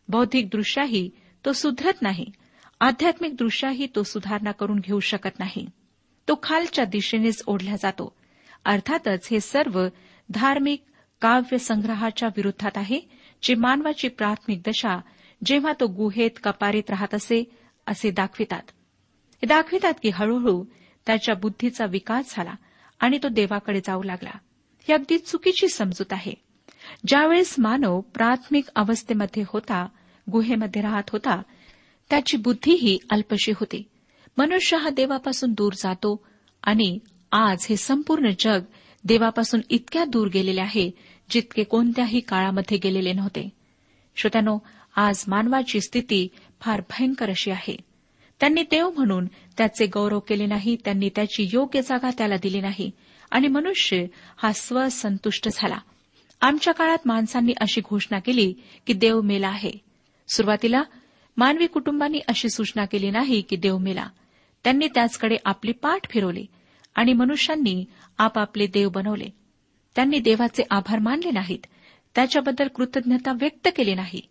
बौद्धिकदृष्ट्याही 0.08 1.10
तो 1.46 1.52
सुधरत 1.52 2.02
नाही. 2.02 2.26
आध्यात्मिकदृष्ट्याही 2.80 3.88
तो 3.96 4.04
सुधारणा 4.04 4.52
करून 4.52 4.80
घेऊ 4.80 5.00
शकत 5.00 5.40
नाही. 5.40 5.66
तो 6.28 6.40
खालच्या 6.44 6.86
दिशेनेच 6.86 7.44
ओढला 7.48 7.76
जातो. 7.76 8.16
अर्थातच 8.66 9.28
हे 9.32 9.40
सर्व 9.40 9.88
धार्मिक 10.30 10.84
काव्य 11.22 11.58
संग्रहाच्या 11.58 12.30
विरुद्धात 12.38 12.72
आहे 12.76 13.00
जे 13.44 13.56
मानवाची 13.56 14.08
प्राथमिक 14.08 14.60
दशा 14.60 15.02
जेव्हा 15.46 15.74
तो 15.80 15.88
गुहेत 15.88 16.32
कपारीत 16.44 16.84
राहत 16.90 17.16
असे 17.16 17.44
असे 17.88 18.12
दाखवितात. 18.12 18.62
हे 19.36 19.45
दाखवितात 19.45 19.93
की 20.04 20.10
हळूहळू 20.10 20.63
त्याच्या 21.06 21.36
बुद्धीचा 21.36 21.86
विकास 21.86 22.34
झाला 22.36 22.54
आणि 23.00 23.17
तो 23.24 23.28
देवाकडे 23.28 23.80
जाऊ 23.80 24.04
लागला. 24.04 24.38
ही 24.80 24.93
अगदी 24.93 25.17
चुकीची 25.17 25.67
समजूत 25.67 26.13
आहे. 26.13 26.34
ज्यावेळेस 27.08 27.56
मानव 27.58 28.02
प्राथमिक 28.02 28.65
अवस्थेमध्ये 28.76 29.43
होता 29.48 29.88
गुहेमध्ये 30.32 30.82
राहत 30.82 31.10
होता 31.10 31.41
त्याची 32.10 32.38
बुद्धीही 32.38 32.98
अल्पशी 33.10 33.52
होती. 33.52 33.84
मनुष्य 34.38 34.78
हा 34.78 34.89
देवापासून 34.89 35.54
दूर 35.54 35.74
जातो 35.74 36.26
आणि 36.63 37.00
आज 37.32 37.65
हे 37.69 37.78
संपूर्ण 37.78 38.30
जग 38.39 38.62
देवापासून 39.04 39.62
इतक्या 39.69 40.06
दूर 40.06 40.28
गेलेले 40.28 40.62
आहे 40.62 40.91
जितके 41.30 41.63
कोणत्याही 41.63 42.19
काळामध्ये 42.19 42.78
गेलेले 42.78 43.13
नव्हते. 43.13 43.50
श्रोत्यानो 44.15 44.58
आज 44.95 45.24
मानवाची 45.28 45.82
स्थिती 45.82 46.28
फार 46.65 46.82
भयंकर 46.82 47.30
अशी 47.30 47.51
आहे. 47.51 47.78
त्यांनी 48.39 48.62
देव 48.62 48.89
म्हणून 48.89 49.25
त्याचे 49.25 49.86
गौरव 49.86 50.19
केले 50.19 50.45
नाही 50.45 50.78
त्यांनी 50.86 51.10
त्याची 51.15 51.49
योग्य 51.54 51.82
जागा 51.82 52.10
त्याला 52.17 52.36
दिली 52.36 52.62
नाही. 52.62 52.91
आणि 53.32 53.47
मनुष्य 53.47 54.06
हा 54.38 54.51
स्वसंतुष्ट 54.51 55.49
झाला. 55.54 55.78
आमच्या 56.41 56.73
काळात 56.73 56.97
माणसांनी 57.06 57.54
अशी 57.62 57.82
घोषणा 57.82 58.19
केली 58.19 58.54
की 58.88 58.93
देव 58.93 59.21
मेला 59.21 59.47
आहे. 59.47 59.71
सुरुवातीला 60.28 60.84
मानवी 61.38 61.67
कुटुंबांनी 61.67 62.19
अशी 62.28 62.49
सूचना 62.49 62.86
केली 62.86 63.10
नाही 63.10 63.41
की 63.41 63.56
देव 63.56 63.78
मेला. 63.78 64.08
त्यांनी 64.63 64.88
त्याचकडे 64.88 65.36
आपली 65.45 65.71
पाठ 65.71 66.10
फिरवली 66.10 66.45
आणि 66.95 67.13
मनुष्यांनी 67.13 67.86
आपापले 68.17 68.67
देव 68.67 68.89
बनवले. 68.89 69.28
त्यांनी 69.95 70.19
देवाचे 70.19 70.63
आभार 70.69 70.99
मानले 70.99 71.32
नाहीत. 71.32 71.65
त्याच्याबद्दल 72.15 72.67
कृतज्ञता 72.67 73.32
व्यक्त 73.32 73.67
केली 73.78 73.93
नाही. 73.95 74.21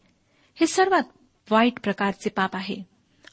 हे 0.55 0.66
सर्वात 0.66 1.03
वाईट 1.51 1.81
प्रकारचे 1.81 2.31
पाप 2.31 2.57
आहे. 2.57 2.77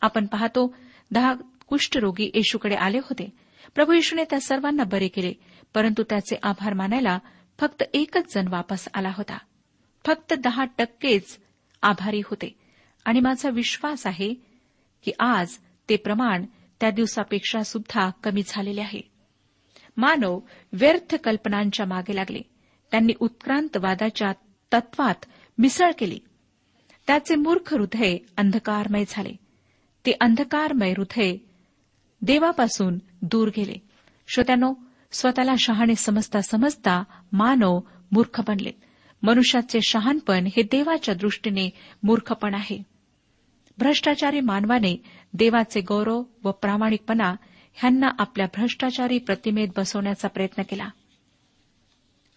आपण 0.02 0.26
पाहतो 0.26 0.76
दहा 1.12 1.34
कुष्ठरोगी 1.68 2.32
येशूकडे 2.34 2.76
आले 2.76 2.98
होते. 2.98 3.30
प्रभू 3.76 3.94
येशूने 3.94 4.24
त्या 4.24 4.40
सर्वांना 4.40 4.84
बरे 4.84 5.08
केले 5.08 5.34
परंतु 5.74 6.04
त्याचे 6.04 6.36
आभार 6.44 6.74
मानायला 6.74 7.20
फक्त 7.60 7.84
एकच 7.94 8.36
जण 8.36 8.48
वापस 8.48 8.88
आला 8.94 9.12
होता. 9.18 9.38
फक्त 10.06 10.34
दहा 10.34 10.66
टक्केच 10.78 11.40
आभारी 11.82 12.22
होते. 12.26 12.60
आणि 13.06 13.20
माझा 13.20 13.50
विश्वास 13.50 14.08
आहे 14.08 14.34
की 15.04 15.12
आज 15.20 15.58
ते 15.90 15.96
प्रमाण 15.96 16.46
त्या 16.80 16.92
दिवसापेक्षा 16.92 17.64
सुद्धा 17.64 18.10
कमी 18.24 18.42
झालेले 18.48 18.82
आहे. 18.82 19.02
मानव 19.98 20.40
व्यर्थ 20.74 21.16
कल्पनांच्या 21.16 21.86
मागे 21.86 22.16
लागले. 22.16 22.42
त्यांनी 22.92 23.14
उत्क्रांतवादाच्या 23.20 24.32
तत्वात 24.74 25.26
मिसळ 25.58 25.92
केली. 25.98 26.20
त्याचे 27.08 27.36
मूर्ख 27.36 27.74
हृदय 27.74 28.18
अंधकारमय 28.38 29.04
झाले. 29.08 29.32
ते 30.06 30.12
अंधकारमय 30.22 30.90
हृदय 30.90 31.38
देवापासून 32.22 33.00
दूर 33.22 33.48
गेले. 33.58 33.76
श्रोत्यानो 34.28 34.74
स्वतःला 35.12 35.54
शहाणे 35.60 35.96
समजता 35.96 36.42
समजता 36.42 37.04
मानव 37.32 37.80
मूर्ख 38.12 38.42
बनले. 38.48 38.72
मनुष्याचे 39.24 39.80
शहाणपण 39.82 40.46
हे 40.46 40.62
देवाच्या 40.62 41.16
दृष्टीने 41.16 41.70
मूर्खपण 42.04 42.54
आहे. 42.54 42.84
भ्रष्टाचारी 43.78 44.40
मानवाने 44.40 45.04
देवाचे 45.34 45.82
गौरव 45.82 46.24
व 46.44 46.52
प्रामाणिकपणा 46.52 47.36
ह्यांना 47.74 48.10
आपल्या 48.20 48.46
भ्रष्टाचारी 48.58 49.18
प्रतिमेत 49.18 49.68
बसवण्याचा 49.78 50.28
प्रयत्न 50.28 50.64
केला. 50.70 50.90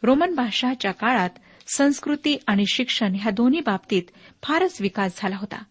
रोमन 0.02 0.34
भाषाच्या 0.34 0.92
काळात 0.92 1.30
संस्कृती 1.66 2.36
आणि 2.46 2.64
शिक्षण 2.72 3.14
ह्या 3.14 3.30
दोन्ही 3.30 3.60
बाबतीत 3.60 4.02
फारच 4.42 4.80
विकास 4.80 5.12
झाला 5.16 5.36
होता. 5.36 5.62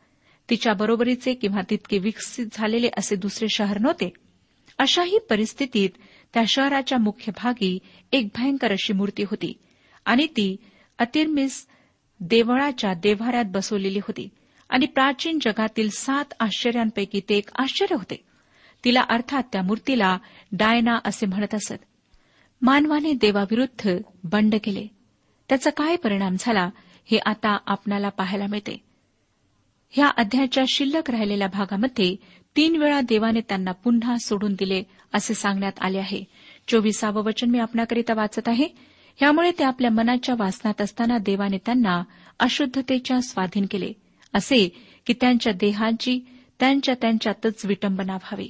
तिच्या 0.50 0.74
बरोबरीचे 0.74 1.34
किंवा 1.34 1.62
तितके 1.70 1.98
विकसित 1.98 2.48
झालेले 2.52 2.90
असे 2.98 3.16
दुसरे 3.16 3.48
शहर 3.50 3.80
नव्हते. 3.80 4.14
अशाही 4.78 5.18
परिस्थितीत 5.30 5.90
त्या 6.34 6.44
शहराच्या 6.48 6.98
मुख्य 6.98 7.32
भागी 7.32 7.80
एक 8.12 8.28
भयंकर 8.36 8.72
अशी 8.72 8.94
मूर्ती 8.94 9.24
होती 9.24 9.54
आणि 10.06 10.26
ती 10.26 10.56
अतिर्मिस 11.00 11.68
देवळाच्या 12.20 12.94
देव्हाऱ्यात 12.94 13.46
बसवलेली 13.48 14.00
होती 14.00 14.30
आणि 14.70 14.86
प्राचीन 14.86 15.40
जगातील 15.42 15.90
सात 15.90 16.26
आश्चर्यांपैकी 16.40 17.22
ते 17.30 17.38
एक 17.38 17.50
आश्चर्य 17.56 17.96
होते. 17.96 18.24
तिला 18.84 19.02
अर्थात 19.10 19.44
त्या 19.54 19.62
मूर्तीला 19.62 20.18
डायना 20.52 21.00
असे 21.06 21.26
म्हणत 21.26 21.56
असत. 21.56 21.76
मानवाने 22.62 23.14
देवाविरुद्ध 23.14 23.98
बंड 24.24 24.56
केले. 24.64 24.88
त्याचा 25.54 25.70
काय 25.70 25.96
परिणाम 25.96 26.36
झाला 26.40 26.70
हे 27.06 27.18
आता 27.18 27.58
आपणाला 27.66 28.10
पाहायला 28.10 28.48
मिळते. 28.48 28.84
ह्या 29.90 30.08
अध्यायाच्या 30.08 30.64
शिल्लक 30.68 31.12
राहिलेल्या 31.12 31.48
भागामध्ये 31.48 32.16
तीन 32.56 32.76
वेळा 32.76 33.02
देवाने 33.02 33.42
त्यांना 33.42 33.72
पुन्हा 33.72 34.16
सोडून 34.18 34.54
दिले 34.54 34.84
असे 35.14 35.34
सांगण्यात 35.34 35.72
आले 35.82 35.98
आहे. 35.98 36.24
चोवीसावं 36.68 37.24
वचन 37.24 37.50
मी 37.50 37.60
आपणाकरिता 37.60 38.14
वाचत 38.14 38.48
आहे. 38.48 38.68
यामुळे 39.22 39.52
ते 39.52 39.64
आपल्या 39.64 39.92
मनाच्या 39.92 40.36
वासनात 40.40 40.82
असताना 40.82 41.18
देवाने 41.18 41.58
त्यांना 41.58 42.04
अशुद्धतेच्या 42.40 43.22
स्वाधीन 43.22 43.66
केले 43.72 43.94
असे 44.34 44.70
की 45.06 45.14
त्यांच्या 45.14 45.54
देहाची 45.54 46.20
त्यांच्या 46.60 46.96
त्यांच्यातच 47.02 47.66
विटंबना 47.66 48.14
व्हावी. 48.14 48.50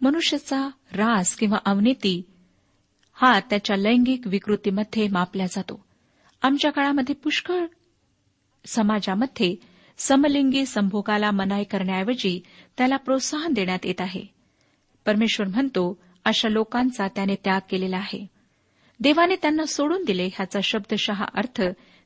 मनुष्याचा 0.00 0.68
रास 0.92 1.36
किंवा 1.36 1.58
अवनीती 1.64 2.22
हा 3.14 3.40
त्याच्या 3.40 3.76
लैंगिक 3.76 4.26
विकृतीमध्ये 4.26 5.08
मापला 5.08 5.46
जातो. 5.46 5.87
आमच्या 6.42 6.72
काळामध्ये 6.72 7.14
पुष्कळ 7.14 7.66
समाजामध्ये 8.66 9.56
समलिंगी 9.98 10.66
संभोगाला 10.66 11.30
मनाई 11.30 11.64
करण्याऐवजी 11.64 12.40
त्याला 12.78 12.96
प्रोत्साहन 12.96 13.52
देण्यात 13.52 13.78
येत 13.84 14.00
आहे. 14.00 14.22
परमेश्वर 15.06 15.48
म्हणतो 15.48 15.98
अशा 16.24 16.48
लोकांचा 16.48 17.08
त्याने 17.08 17.34
त्याग 17.34 17.60
केलेला 17.70 17.96
आहे. 17.96 18.26
देवाने 19.00 19.36
त्यांना 19.36 19.64
सोडून 19.64 20.04
दिले 20.04 20.26
ह्याचा 20.26 20.60
शब्दशः 20.64 21.24
अर्थ 21.34 21.62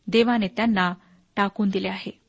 देवाने 0.07 0.47
त्यांना 0.49 0.95
टाकून 1.37 1.69
दिले 1.69 1.89
आहे. 1.89 2.21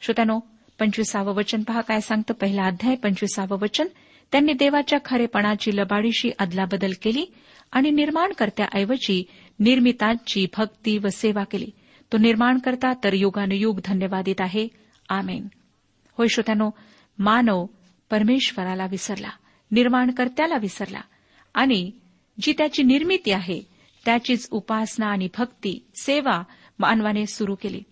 श्रोत्यानो 0.00 0.40
पंचवीसावं 0.78 1.34
वचन 1.34 1.62
पहा 1.62 1.80
काय 1.80 2.00
सांगतं. 2.00 2.34
पहिला 2.34 2.62
अध्याय 2.62 2.96
पंचवीसावं 2.96 3.58
वचन. 3.58 3.86
त्यांनी 4.32 4.52
देवाच्या 4.52 4.98
खरेपणाची 5.04 5.76
लबाडीशी 5.76 6.30
अदलाबदल 6.38 6.92
केली 7.02 7.26
आणि 7.72 7.90
निर्माणकर्त्याऐवजी 7.90 9.24
निर्मितांची 9.58 10.46
भक्ती 10.56 10.98
व 10.98 11.08
सेवा 11.08 11.44
केली. 11.44 11.70
तो 12.12 12.18
निर्माण 12.18 12.58
करता 12.58 12.92
तर 13.04 13.12
युगानुयुग 13.12 13.80
धन्यवादित 13.84 14.40
आहे. 14.40 14.68
आमेन. 15.08 15.48
होय 16.18 16.26
श्रोत्यानो 16.28 16.70
मानव 17.18 17.66
परमेश्वराला 18.10 18.86
विसरला 18.86 19.30
निर्माणकर्त्याला 19.70 20.54
विसरला 20.56 21.00
आणि 21.54 21.90
जी 22.42 22.52
त्याची 22.52 22.82
निर्मिती 22.82 23.30
आहे 23.30 23.62
त्याचीच 24.04 24.48
उपासना 24.50 25.06
आणि 25.06 25.28
भक्ती 25.38 25.84
सेवा 26.02 26.42
मानवाने 26.78 27.26
सुरू 27.26 27.54
केली. 27.54 27.82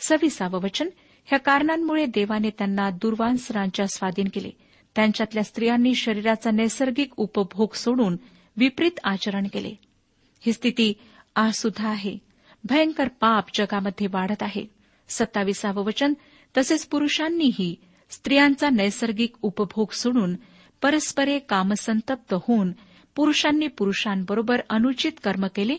सविसावं 0.00 0.60
वचन 0.60 0.88
ह्या 1.24 1.38
कारणांमुळे 1.38 2.06
देवाने 2.06 2.50
त्यांना 2.50 2.90
दुर्वांसरांच्या 2.90 3.86
स्वाधीन 3.86 4.28
केले. 4.34 4.50
त्यांच्यातल्या 4.94 5.44
स्त्रियांनी 5.44 5.94
शरीराचा 5.94 6.50
नैसर्गिक 6.50 7.12
उपभोग 7.16 7.74
सोडून 7.74 8.16
विपरीत 8.56 9.00
आचरण 9.04 9.46
केले. 9.46 9.85
ही 10.46 10.52
स्थिती 10.52 10.94
आज 11.36 11.52
सुद्धा 11.54 11.88
आहे. 11.88 12.18
भयंकर 12.64 13.08
पाप 13.08 13.44
जगामध्ये 13.54 14.06
वाढत 14.06 14.42
आहे. 14.42 14.66
सत्तावीसावं 15.08 15.84
वचन 15.84 16.14
तसेच 16.56 16.86
पुरुषांनीही 16.86 17.74
स्त्रियांचा 18.10 18.70
नैसर्गिक 18.70 19.32
उपभोग 19.42 19.92
सोडून 19.92 20.36
परस्परे 20.82 21.38
कामसंतप्त 21.38 22.34
होऊन 22.34 22.72
पुरुषांनी 23.16 23.66
पुरुषांबरोबर 23.66 24.60
अनुचित 24.70 25.12
कर्म 25.24 25.46
केले 25.46 25.76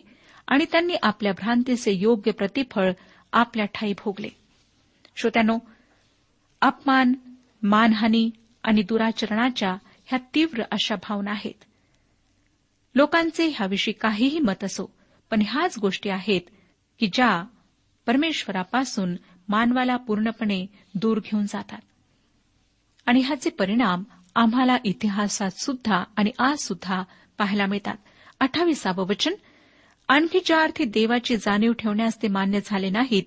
आणि 0.47 0.65
त्यांनी 0.71 0.93
आपल्या 1.03 1.31
भ्रांतीचे 1.31 1.91
योग्य 1.91 2.31
प्रतिफळ 2.31 2.91
आपल्या 3.33 3.65
ठाई 3.65 3.93
भोगले. 3.93 4.29
श्रोत्यानो 5.15 5.57
अपमान 6.61 7.13
मानहानी 7.63 8.29
आणि 8.63 8.81
दुराचरणाच्या 8.81 9.75
ह्या 10.05 10.19
तीव्र 10.35 10.61
अशा 10.71 10.95
भावना 10.95 11.31
आहेत. 11.31 11.63
लोकांचे 12.97 13.47
ह्याविषयी 13.47 13.93
काहीही 13.93 14.39
मत 14.39 14.63
असो 14.63 14.95
पण 15.31 15.41
ह्याच 15.41 15.77
गोष्टी 15.77 16.09
आहेत 16.09 16.41
की 16.99 17.09
ज्या 17.13 17.43
परमेश्वरापासून 18.05 19.15
मानवाला 19.47 19.97
पूर्णपणे 19.97 20.65
दूर 20.95 21.19
घेऊन 21.19 21.45
जातात. 21.45 21.81
आणि 23.05 23.21
ह्याचे 23.21 23.49
परिणाम 23.49 24.03
आम्हाला 24.35 24.77
इतिहासात 24.85 25.51
सुद्धा 25.51 26.03
आणि 26.17 26.31
आज 26.39 26.57
सुद्धा 26.57 27.03
पाहायला 27.37 27.65
मिळतात. 27.65 27.95
अठ्ठावीसावं 28.39 29.07
वचन 29.07 29.33
आणखी 30.07 30.39
ज्या 30.45 30.61
अर्थी 30.61 30.83
देवाची 30.83 31.37
जाणीव 31.37 31.73
ठेवण्यास 31.73 32.21
ते 32.21 32.27
मान्य 32.27 32.59
झाले 32.65 32.89
नाहीत 32.89 33.23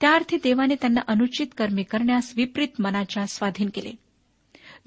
त्या 0.00 0.14
अर्थी 0.14 0.36
देवाने 0.36 0.74
त्यांना 0.74 1.00
अनुचित 1.08 1.46
कर्मे 1.56 1.82
करण्यास 1.82 2.32
विपरीत 2.36 2.80
मनाच्या 2.80 3.26
स्वाधीन 3.26 3.68
केले. 3.74 3.92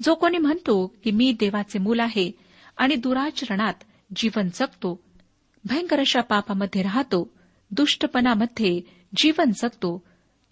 जो 0.02 0.14
कोणी 0.14 0.38
म्हणतो 0.38 0.86
की 1.04 1.10
मी 1.10 1.32
देवाचे 1.40 1.78
मूल 1.78 2.00
आहे 2.00 2.30
आणि 2.76 2.94
दुराचरणात 2.94 3.74
जीवन 4.16 4.48
जगतो. 4.54 5.00
भयंकर 5.64 5.98
अशा 5.98 6.20
पापामध्ये 6.20 6.82
राहतो. 6.82 7.32
दुष्टपणामध्ये 7.70 8.80
जीवन 9.16 9.50
जगतो. 9.50 10.02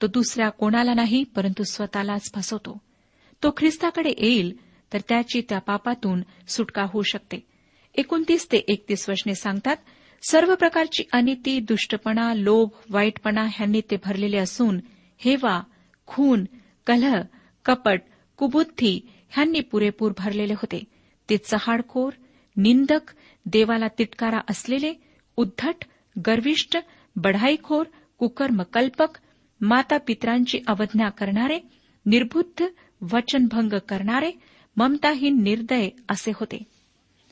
तो 0.03 0.07
दुसऱ्या 0.07 0.49
कोणाला 0.49 0.95
नाही 0.95 1.25
परंतु 1.25 1.63
स्वतःलाच 1.65 2.33
फसवतो. 2.35 2.83
तो 3.43 3.51
ख्रिस्ताकडे 3.57 4.13
येईल 4.19 4.57
तर 4.93 4.99
त्याची 5.09 5.43
त्या 5.49 5.59
पापातून 5.59 6.23
सुटका 6.49 6.83
होऊ 6.83 7.03
शकते. 7.03 7.47
एकोणतीस 7.95 8.53
ते 8.53 8.57
एकतीस 8.57 9.09
वचने 9.09 9.35
सांगतात 9.35 9.77
सर्व 10.31 10.55
प्रकारची 10.55 11.03
अनिती 11.13 11.61
दुष्टपणा 11.61 12.35
लोभ 12.35 12.69
वाईटपणा 12.91 13.43
ह्यांनी 13.43 13.81
ते 13.81 13.97
भरलेले 14.05 14.37
असून 14.37 14.81
हेवा 15.19 15.63
खून 16.07 16.45
कलह 16.87 17.23
कपट 17.65 18.01
कुबुद्धी 18.37 19.11
ह्यांनी 19.31 19.61
पुरेपूर 19.61 20.13
भरलेले 20.19 20.53
होते. 20.53 20.85
ते 21.31 21.37
चहाडखोर 21.37 22.13
निंदक 22.57 23.11
देवाला 23.47 23.89
तिटकारा 23.99 24.41
असलेले 24.51 24.95
उद्धट 25.37 25.85
गर्विष्ट 26.27 26.79
बढाईखोर 27.17 27.87
कुकर्मकल्पक 28.19 29.19
माता 29.61 29.99
पित्रांची 29.99 30.59
अवज्ञा 30.67 31.09
करणारे 31.09 31.59
निर्बुद्ध 32.07 32.65
वचनभंग 33.13 33.73
करणारे 33.89 34.31
ममताहीन 34.77 35.43
निर्दय 35.43 35.89
असे 36.09 36.31
होते. 36.35 36.59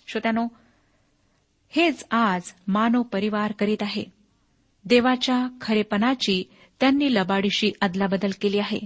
श्रोत्यानो 0.07 0.47
हेच 1.69 2.05
आज 2.11 2.43
मानव 2.67 3.03
परिवार 3.03 3.53
करीत 3.53 3.77
आहे. 3.81 4.05
देवाच्या 4.85 5.49
खरेपणाची 5.61 6.45
त्यांनी 6.81 7.15
लबाडीशी 7.15 7.73
अदलाबदल 7.81 8.31
केली 8.41 8.59
आहे. 8.59 8.81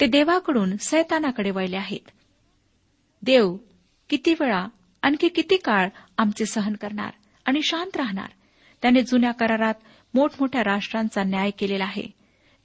ते 0.00 0.06
देवाकडून 0.06 0.76
सैतानाकडे 0.76 1.50
वळले 1.50 1.76
आहेत. 1.76 2.10
देव 3.22 3.56
किती 4.08 4.34
वेळा 4.40 4.66
आणखी 5.02 5.28
किती 5.28 5.56
काळ 5.56 5.88
आमचे 6.20 6.46
सहन 6.46 6.74
करणार 6.74 7.10
आणि 7.46 7.60
शांत 7.62 7.96
राहणार. 7.96 8.28
त्याने 8.82 9.02
जुन्या 9.02 9.30
करारात 9.32 9.74
मोठमोठ्या 10.14 10.62
राष्ट्रांचा 10.64 11.22
न्याय 11.22 11.50
केलेला 11.50 11.84
आहे 11.84 12.06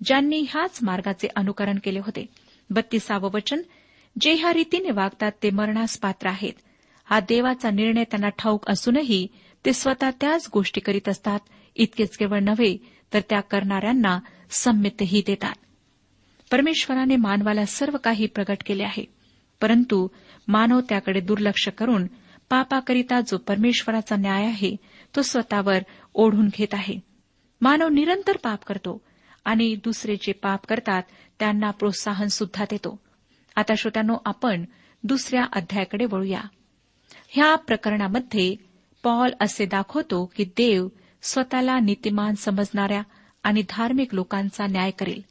ज्यांनी 0.01 0.39
ह्याच 0.49 0.79
मार्गाचे 0.81 1.27
अनुकरण 1.35 1.79
केले 1.83 1.99
होते. 1.99 2.25
बत्तीसावं 2.69 3.29
वचन 3.33 3.61
जे 4.21 4.33
ह्या 4.33 4.53
रीतीने 4.53 4.91
वागतात 4.91 5.31
ते 5.43 5.49
मरणास 5.49 5.97
पात्र 5.97 6.27
आहेत. 6.27 6.53
हा 7.05 7.19
देवाचा 7.19 7.69
निर्णय 7.69 8.03
त्यांना 8.03 8.29
ठाऊक 8.29 8.69
असूनही 8.69 9.27
ते 9.65 9.73
स्वतः 9.73 10.09
त्याच 10.21 10.49
गोष्टी 10.53 10.81
करीत 10.81 11.09
असतात 11.09 11.39
इतकेच 11.75 12.17
केवळ 12.17 12.39
नव्हे 12.39 12.77
तर 13.13 13.19
त्या 13.29 13.41
करणाऱ्यांना 13.41 14.19
संमितही 14.49 15.21
देतात. 15.27 15.55
परमेश्वराने 16.51 17.15
मानवाला 17.15 17.65
सर्व 17.65 17.97
काही 17.97 18.25
प्रगट 18.25 18.63
केले 18.65 18.83
आहे 18.83 19.05
परंतु 19.61 20.07
मानव 20.47 20.79
त्याकडे 20.89 21.19
दुर्लक्ष 21.19 21.67
करून 21.69 22.07
पापाकरिता 22.49 23.21
जो 23.21 23.37
परमेश्वराचा 23.37 24.15
न्याय 24.15 24.45
आहे 24.45 24.75
तो 25.15 25.21
स्वतःवर 25.21 25.79
ओढून 26.13 26.47
घेत 26.47 26.73
आहे. 26.73 26.99
मानव 27.61 27.87
निरंतर 27.87 28.37
पाप 28.37 28.63
करतो 28.63 29.01
आणि 29.45 29.75
दुसरे 29.75 30.15
जे 30.15 30.31
पाप 30.31 30.65
करतात 30.65 31.03
त्यांना 31.39 31.71
प्रोत्साहन 31.71 32.27
सुद्धा 32.27 32.63
देतो. 32.63 32.99
आता 33.55 33.73
श्रोत्यानो 33.77 34.17
आपण 34.25 34.65
दुसऱ्या 35.03 35.45
अध्यायाकडे 35.53 36.05
वळूया. 36.05 36.41
ह्या 37.27 37.55
प्रकरणामध्ये 37.55 38.55
पॉल 39.03 39.31
असे 39.41 39.65
दाखवतो 39.65 40.31
की 40.35 40.43
देव 40.43 40.87
स्वतःला 41.21 41.79
नीतिमान 41.79 42.33
समजणाऱ्या 42.33 43.01
आणि 43.43 43.63
धार्मिक 43.69 44.13
लोकांचा 44.15 44.67
न्याय 44.67 44.91
करेल. 44.91 45.21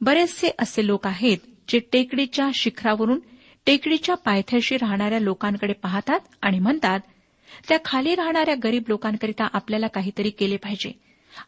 बरेचसे 0.00 0.50
असे 0.58 0.86
लोक 0.86 1.06
आहेत 1.06 1.38
जे 1.68 1.78
टेकडीच्या 1.78 2.48
शिखरावरून 2.54 3.20
टेकडीच्या 3.68 4.14
पायथ्याशी 4.14 4.76
राहणाऱ्या 4.76 5.18
लोकांकडे 5.18 5.72
पाहतात 5.72 6.20
आणि 6.42 6.58
म्हणतात 6.58 7.00
त्या 7.68 7.78
खाली 7.84 8.14
राहणाऱ्या 8.14 8.54
गरीब 8.64 8.82
लोकांकरिता 8.88 9.48
आपल्याला 9.52 9.86
काहीतरी 9.86 10.30
केले 10.30 10.56
पाहिजे. 10.56 10.92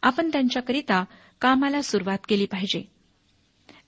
आपण 0.01 0.29
त्यांच्याकरिता 0.29 1.03
कामाला 1.41 1.81
सुरुवात 1.81 2.17
केली 2.29 2.45
पाहिजे. 2.45 2.83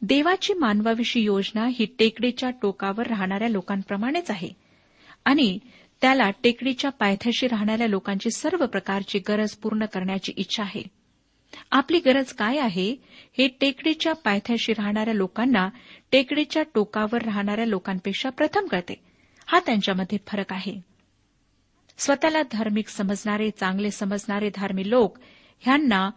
देवाची 0.02 0.54
मानवाविषयी 0.54 1.24
योजना 1.24 1.68
ही 1.68 1.86
टेकडीच्या 2.00 2.50
टोकावर 2.50 3.08
राहणाऱ्या 3.08 3.48
लोकांप्रमाणेच 3.48 4.32
आहे. 4.32 4.50
आणि 5.26 5.60
त्याला 6.02 6.30
टेकडीच्या 6.30 6.92
पायथ्याशी 6.92 7.48
राहणाऱ्या 7.48 7.88
लोकांची 7.88 8.32
सर्व 8.32 8.66
प्रकारची 8.66 9.20
गरज 9.20 9.52
पूर्ण 9.52 9.86
करण्याची 9.86 10.34
इच्छा 10.38 10.64
आहे. 10.64 11.03
आपली 11.72 12.00
गरज 12.00 12.34
काय 12.34 12.58
आहे 12.58 12.96
हे 13.38 13.48
टेकडीच्या 13.48 14.14
पायथ्याशी 14.14 14.74
राहणाऱ्या 14.74 15.14
लोकांना 15.14 15.70
टेकडीच्या 16.12 16.64
टोकावर 16.74 17.22
राहणाऱ्या 17.22 17.66
लोकांपेक्षा 17.66 18.30
प्रथम 18.30 18.66
कळते. 18.68 19.04
हा 19.46 19.60
त्यांच्यामध्ये 19.60 20.18
फरक 20.28 20.54
आहे. 20.54 20.82
स्वतःला 21.98 22.42
धार्मिक 22.52 22.88
समजणारे 22.88 23.50
चांगले 23.50 23.92
समजणारे 23.92 24.50
धार्मिक 24.56 24.88
लोक 24.88 25.18
ह्यांना 25.60 26.10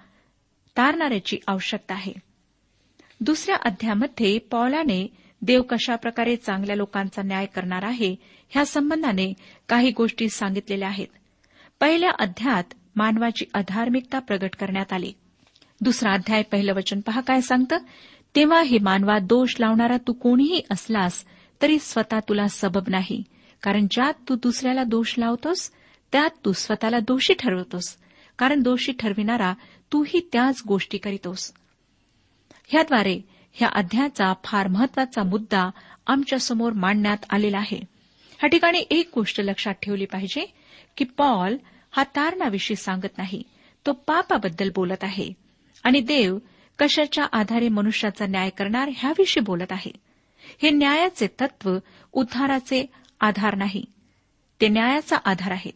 तारणाऱ्याची 0.77 1.39
आवश्यकता 1.47 1.95
आहे. 1.95 2.13
दुसऱ्या 3.21 3.57
अध्यामध्ये 3.65 4.39
पॉलाने 4.39 5.07
देव 5.43 5.63
कशाप्रकारे 5.63 6.37
चांगल्या 6.37 6.77
लोकांचा 6.77 7.23
न्याय 7.23 7.47
करणार 7.47 7.83
आहे 7.83 8.17
ह्या 8.51 8.67
संबंधाने 8.67 9.33
काही 9.69 9.91
गोष्टी 9.91 10.29
सांगितलेल्या 10.29 10.89
आहेत. 10.89 11.07
पहिल्या 11.81 12.11
अध्यात 12.19 12.65
मानवाची 12.97 13.45
अधार्मिकता 13.55 14.19
प्रगट 14.19 14.57
करण्यात 14.57 14.93
आली. 14.93 15.13
दुसरा 15.81 16.13
अध्याय 16.13 16.43
पहिलं 16.43 16.75
वचन 16.75 17.01
पहा 17.01 17.21
काय 17.21 17.41
सांगतं? 17.41 17.77
तेव्हा 18.37 18.63
हे 18.63 18.79
मानवा 18.79 19.19
दोष 19.19 19.55
लावणारा 19.61 19.97
तू 19.97 20.13
कोणीही 20.13 20.63
असलास 20.71 21.25
तरी 21.63 21.79
स्वतः 21.79 22.21
तुला 22.21 22.49
सबब 22.49 22.89
नाही. 22.89 23.23
कारण 23.63 23.87
ज्यात 23.91 24.15
तू 24.29 24.35
दुसऱ्याला 24.35 24.85
दोष 24.85 25.15
लावतोस 25.19 25.71
त्यात 26.13 26.31
तू 26.45 26.53
स्वतःला 26.53 26.99
दोषी 26.99 27.35
ठरवतोस. 27.35 27.97
कारण 28.39 28.63
दोषी 28.63 28.93
ठरविणारा 28.93 29.55
तूही 29.93 30.29
त्याच 30.33 30.63
गोष्टी 30.69 30.99
करीतोस. 30.99 31.53
ह्याद्वारे 32.67 33.21
ह्या 33.53 33.69
अध्यायाचा 33.69 34.33
फार 34.45 34.69
महत्त्वाचा 34.69 35.23
मुद्दा 35.23 35.71
आमच्यासमोर 36.07 36.73
मांडण्यात 36.73 37.19
आलेला 37.31 37.59
आहे. 37.59 37.81
ह्या 38.39 38.47
ठिकाणी 38.47 38.85
एक 38.91 39.11
गोष्ट 39.15 39.41
लक्षात 39.41 39.75
ठेवली 39.75 40.05
पाहिजे 40.05 40.55
की 40.97 41.05
पॉल 41.05 41.57
हा 41.91 42.05
तारणाविषयी 42.05 42.77
सांगत 42.77 43.19
नाही. 43.19 43.43
तो 43.87 43.93
पापाबद्दल 43.93 44.71
बोलत 44.75 45.05
आहे. 45.05 45.46
आणि 45.87 46.01
देव 46.01 46.39
कशाच्या 46.79 47.25
आधारे 47.33 47.69
मनुष्याचा 47.69 48.27
न्याय 48.27 48.51
करणार 48.51 48.91
ह्याविषयी 48.97 49.43
बोलत 49.43 49.73
आहे. 49.73 49.91
हे 50.63 50.71
न्यायाचे 50.71 51.27
तत्व 51.41 51.79
उद्धाराचे 52.13 52.87
आधार 53.21 53.55
नाही. 53.55 53.85
ते 54.61 54.69
न्यायाचा 54.69 55.17
आधार 55.25 55.51
आहेत. 55.51 55.73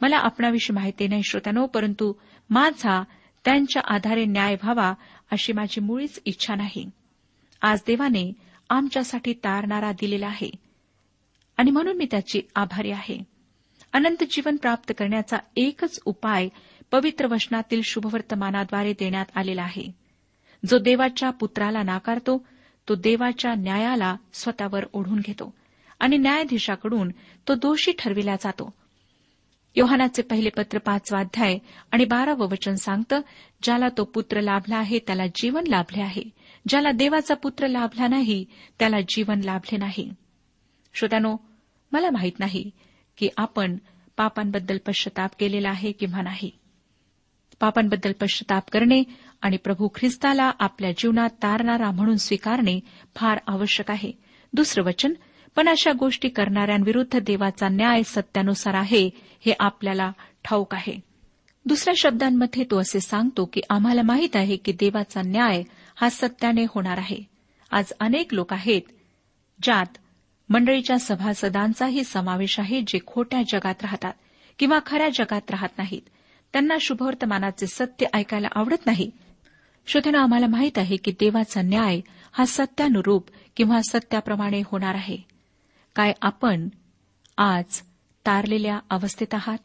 मला 0.00 0.16
आपणाविषयी 0.16 0.74
माहिती 0.74 1.08
नाही 1.08 1.22
श्रोत्यानो 1.22 1.66
परंतु 1.66 2.12
माझा 2.50 3.02
त्यांच्या 3.44 3.82
आधारे 3.94 4.24
न्याय 4.24 4.54
व्हावा 4.54 4.94
अशी 5.30 5.52
माझी 5.52 5.80
मुळीच 5.80 6.20
इच्छा 6.24 6.54
नाही. 6.54 6.90
आज 7.62 7.80
देवाने 7.86 8.32
आमच्यासाठी 8.70 9.32
तारणारा 9.32 9.92
दिलेला 9.92 10.26
आहे 10.26 10.50
आणि 11.56 11.70
म्हणून 11.70 11.96
मी 11.96 12.06
त्याची 12.10 12.42
आभारी 12.54 12.90
आहे. 12.90 13.18
अनंत 13.92 14.24
जीवन 14.30 14.56
प्राप्त 14.56 14.92
करण्याचा 14.98 15.36
एकच 15.56 16.00
उपाय 16.04 16.48
पवित्र 16.92 17.26
वचनातील 17.26 17.80
शुभवर्तमानाद्वारे 17.84 18.92
देण्यात 18.92 19.26
आलेला 19.34 19.62
आहे. 19.62 19.94
जो 20.68 20.78
देवाच्या 20.78 21.30
पुत्राला 21.30 21.82
नाकारतो 21.82 22.46
तो 22.88 22.94
देवाच्या 22.94 23.54
न्यायाला 23.54 24.16
स्वतःवर 24.32 24.84
ओढून 24.92 25.18
घेतो 25.18 25.54
आणि 26.00 26.16
न्यायाधीशाकडून 26.16 27.08
तो 27.48 27.54
दोषी 27.54 27.92
ठरविला 27.98 28.36
जातो. 28.36 28.74
योहानाचे 29.76 30.22
पहिले 30.22 30.48
पत्र 30.48 30.78
पाचवा 30.78 31.20
अध्याय 31.20 31.58
आणि 31.92 32.04
बारावं 32.04 32.48
वचन 32.48 32.74
सांगतं 32.74 33.20
ज्याला 33.62 33.88
तो 33.98 34.04
पुत्र 34.04 34.40
लाभला 34.40 34.76
आहे 34.76 34.98
त्याला 34.98 35.26
जीवन 35.26 35.64
लाभले 35.66 36.02
आहे. 36.02 36.22
ज्याला 36.68 36.90
देवाचा 36.90 37.34
पुत्र 37.34 37.66
लाभला 37.66 38.08
नाही 38.08 38.44
त्याला 38.78 39.00
जीवन 39.00 39.40
लाभले 39.40 39.76
नाही. 39.76 40.14
श्रोत्यानो 40.94 41.36
मला 41.92 42.10
माहीत 42.10 42.32
नाही 42.38 42.70
की 43.16 43.28
आपण 43.36 43.76
पापांबद्दल 44.16 44.78
पश्चाताप 44.86 45.30
केलेला 45.38 45.68
आहे 45.68 45.92
किंवा 45.92 46.22
नाही. 46.22 46.50
पापांबद्दल 47.60 48.12
पश्चाताप 48.12 48.70
करणे 48.70 49.02
आणि 49.42 49.56
प्रभू 49.56 49.88
ख्रिस्ताला 49.94 50.50
आपल्या 50.58 50.92
जीवनात 50.92 51.30
तारणारा 51.30 51.90
म्हणून 51.90 52.16
स्वीकारणे 52.16 52.80
फार 53.14 53.38
आवश्यक 53.46 53.90
आहे. 53.90 54.12
दुसरं 54.52 54.84
वचन 54.84 55.12
पण 55.56 55.68
अशा 55.68 55.92
गोष्टी 55.98 56.28
करणाऱ्यांविरुद्ध 56.28 57.18
देवाचा 57.18 57.68
न्याय 57.68 58.02
सत्यानुसार 58.02 58.74
आहे 58.74 59.10
हे 59.16 59.52
आपल्याला 59.60 60.12
ठाऊक 60.44 60.74
आहे. 60.74 61.00
दुसऱ्या 61.66 61.94
शब्दांमध्ये 61.96 62.64
तो 62.64 62.80
असे 62.80 63.00
सांगतो 63.00 63.44
की 63.44 63.60
आम्हाला 63.70 64.02
माहीत 64.02 64.36
आहे 64.36 64.56
की 64.56 64.72
देवाचा 64.72 65.22
न्याय 65.22 65.62
हा 65.96 66.08
सत्याने 66.10 66.64
होणार 66.68 66.98
आहे. 66.98 67.18
आज 67.70 67.92
अनेक 68.00 68.34
लोक 68.34 68.52
आहेत 68.52 68.82
ज्यात 69.62 69.98
मंडळीच्या 70.48 70.98
सभासदांचाही 70.98 72.04
समावेश 72.04 72.60
आहे 72.60 72.80
जे 72.80 72.98
खोट्या 73.06 73.42
जगात 73.42 73.74
राहतात 73.82 74.12
किंवा 74.58 74.78
खऱ्या 74.86 75.08
जगात 75.08 75.50
राहत 75.50 75.78
नाहीत. 75.78 76.02
त्यांना 76.52 76.74
शुभवर्तमानाचे 76.80 77.66
सत्य 77.66 78.06
ऐकायला 78.14 78.48
आवडत 78.54 78.86
नाही. 78.86 79.10
श्रोत्यानं 79.86 80.18
आम्हाला 80.18 80.46
माहीत 80.46 80.78
आहे 80.78 80.96
की 80.96 81.10
देवाचा 81.10 81.62
न्याय 81.62 82.00
हा 82.32 82.44
सत्यानुरूप 82.44 83.28
किंवा 83.56 83.80
सत्याप्रमाणे 83.90 84.62
होणार 84.66 84.94
आहे. 84.94 85.16
काय 85.96 86.12
आपण 86.22 86.68
आज 87.36 87.80
तारलेल्या 88.26 88.78
अवस्थेत 88.90 89.34
आहात? 89.34 89.58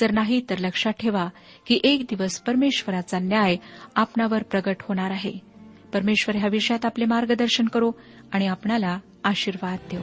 जर 0.00 0.10
नाही 0.10 0.40
तर 0.50 0.58
लक्षात 0.58 0.92
ठेवा 0.92 1.28
की 1.66 1.80
एक 1.84 2.00
दिवस 2.00 2.40
परमेश्वराचा 2.40 3.18
न्याय 3.18 3.56
आपणावर 3.96 4.42
प्रगट 4.42 4.76
होणार 4.80 5.10
आहे. 5.10 5.32
परमेश्वर 5.92 6.36
ह्या 6.36 6.48
विषयात 6.48 6.84
आपले 6.84 7.04
मार्गदर्शन 7.04 7.64
करो 7.64 7.92
आणि 8.32 8.46
आपणाला 8.46 8.98
आशीर्वाद 9.24 9.78
देऊ 9.90 10.02